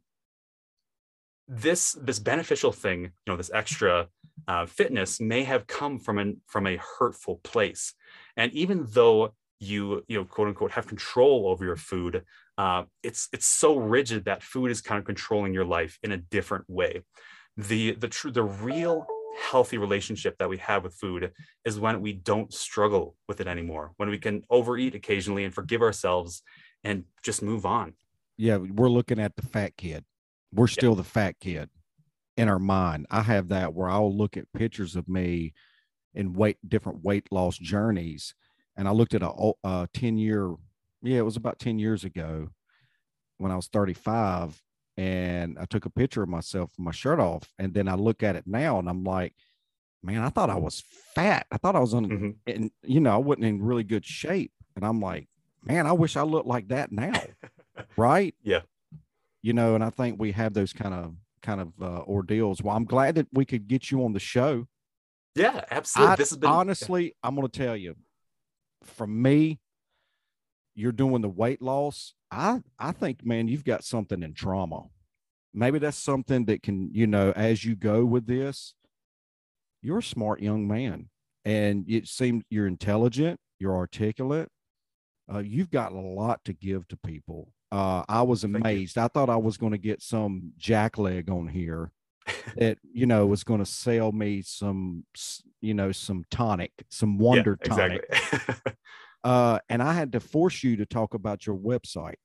[1.48, 4.08] this this beneficial thing, you know, this extra
[4.48, 7.94] uh, fitness may have come from an from a hurtful place,
[8.38, 12.24] and even though you you know quote unquote have control over your food
[12.60, 16.18] uh, it's it's so rigid that food is kind of controlling your life in a
[16.18, 17.02] different way
[17.58, 19.08] the the true the real
[19.52, 21.32] healthy relationship that we have with food
[21.66, 25.82] is when we don't struggle with it anymore when we can overeat occasionally and forgive
[25.82, 26.44] ourselves
[26.84, 27.94] and just move on
[28.40, 30.06] yeah, we're looking at the fat kid.
[30.54, 31.70] We're still the fat kid
[32.38, 33.06] in our mind.
[33.12, 35.54] I have that where I'll look at pictures of me
[36.14, 38.34] in weight different weight loss journeys,
[38.78, 40.56] and I looked at a ten year,
[41.02, 42.50] yeah, it was about ten years ago
[43.38, 44.62] when I was thirty five,
[44.98, 48.24] and I took a picture of myself with my shirt off, and then I look
[48.24, 49.34] at it now, and I'm like,
[50.04, 50.84] man, I thought I was
[51.16, 51.46] fat.
[51.52, 52.36] I thought I was on, Mhm.
[52.48, 55.28] and you know, I wasn't in really good shape, and I'm like,
[55.64, 57.14] man, I wish I looked like that now
[57.98, 58.36] right?
[58.44, 58.62] Yeah.
[59.42, 62.62] You know, and I think we have those kind of kind of uh, ordeals.
[62.62, 64.68] Well, I'm glad that we could get you on the show.
[65.36, 67.96] yeah absolutely I, this has been honestly, I'm going to tell you,
[68.84, 69.60] from me,
[70.76, 72.14] you're doing the weight loss.
[72.32, 74.84] I I think, man, you've got something in trauma.
[75.54, 78.76] Maybe that's something that can, you know, as you go with this,
[79.82, 81.10] you're a smart young man,
[81.44, 84.50] and it seems you're intelligent, you're articulate.
[85.32, 87.52] Uh, you've got a lot to give to people.
[87.72, 88.98] Uh, I was amazed.
[88.98, 91.92] I thought I was going to get some jackleg on here
[92.58, 95.04] that you know was going to sell me some
[95.62, 98.74] you know some tonic some Yeah, wonder tonic exactly
[99.24, 102.16] uh and i had to force you to talk about your website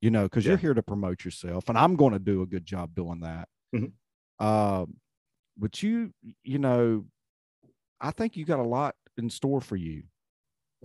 [0.00, 2.64] you know because you're here to promote yourself and i'm going to do a good
[2.64, 3.48] job doing that.
[3.74, 3.92] Mhm.
[4.38, 4.96] um
[5.56, 6.12] but you
[6.42, 7.04] you know
[8.00, 10.04] i think you got a lot in store for you.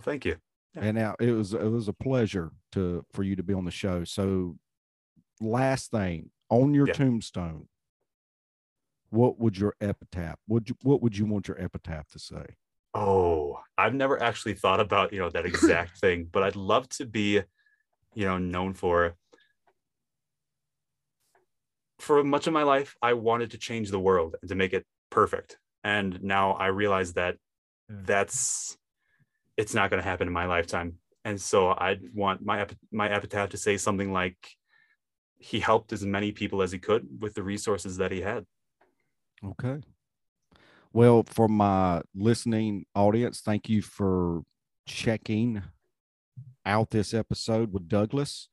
[0.02, 0.36] Thank you.
[0.76, 3.70] And now it was it was a pleasure to for you to be on the
[3.70, 4.04] show.
[4.04, 4.58] So
[5.40, 6.92] last thing on your Yeah.
[6.92, 7.68] tombstone
[9.10, 12.44] what would your epitaph would you what would you want your epitaph to say
[13.00, 17.06] Oh, I've never actually thought about, you know, that exact thing, but I'd love to
[17.06, 17.42] be,
[18.14, 19.14] you know, known for
[22.00, 24.84] for much of my life I wanted to change the world and to make it
[25.10, 25.58] perfect.
[25.84, 27.36] And now I realize that
[27.88, 28.76] that's
[29.56, 30.98] it's not going to happen in my lifetime.
[31.24, 34.36] And so I'd want my my epitaph to say something like
[35.38, 38.44] he helped as many people as he could with the resources that he had.
[39.44, 39.80] Okay.
[40.98, 44.42] Well, for my listening audience, thank you for
[44.84, 45.62] checking
[46.66, 48.48] out this episode with Douglas.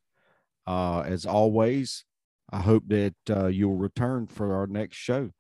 [0.68, 2.06] Uh, as always,
[2.52, 5.32] I hope that uh, you'll return for our next show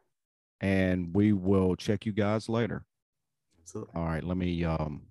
[0.59, 2.85] and we will check you guys later.
[3.61, 3.93] Absolutely.
[3.93, 4.23] All right.
[4.23, 5.03] Let me um,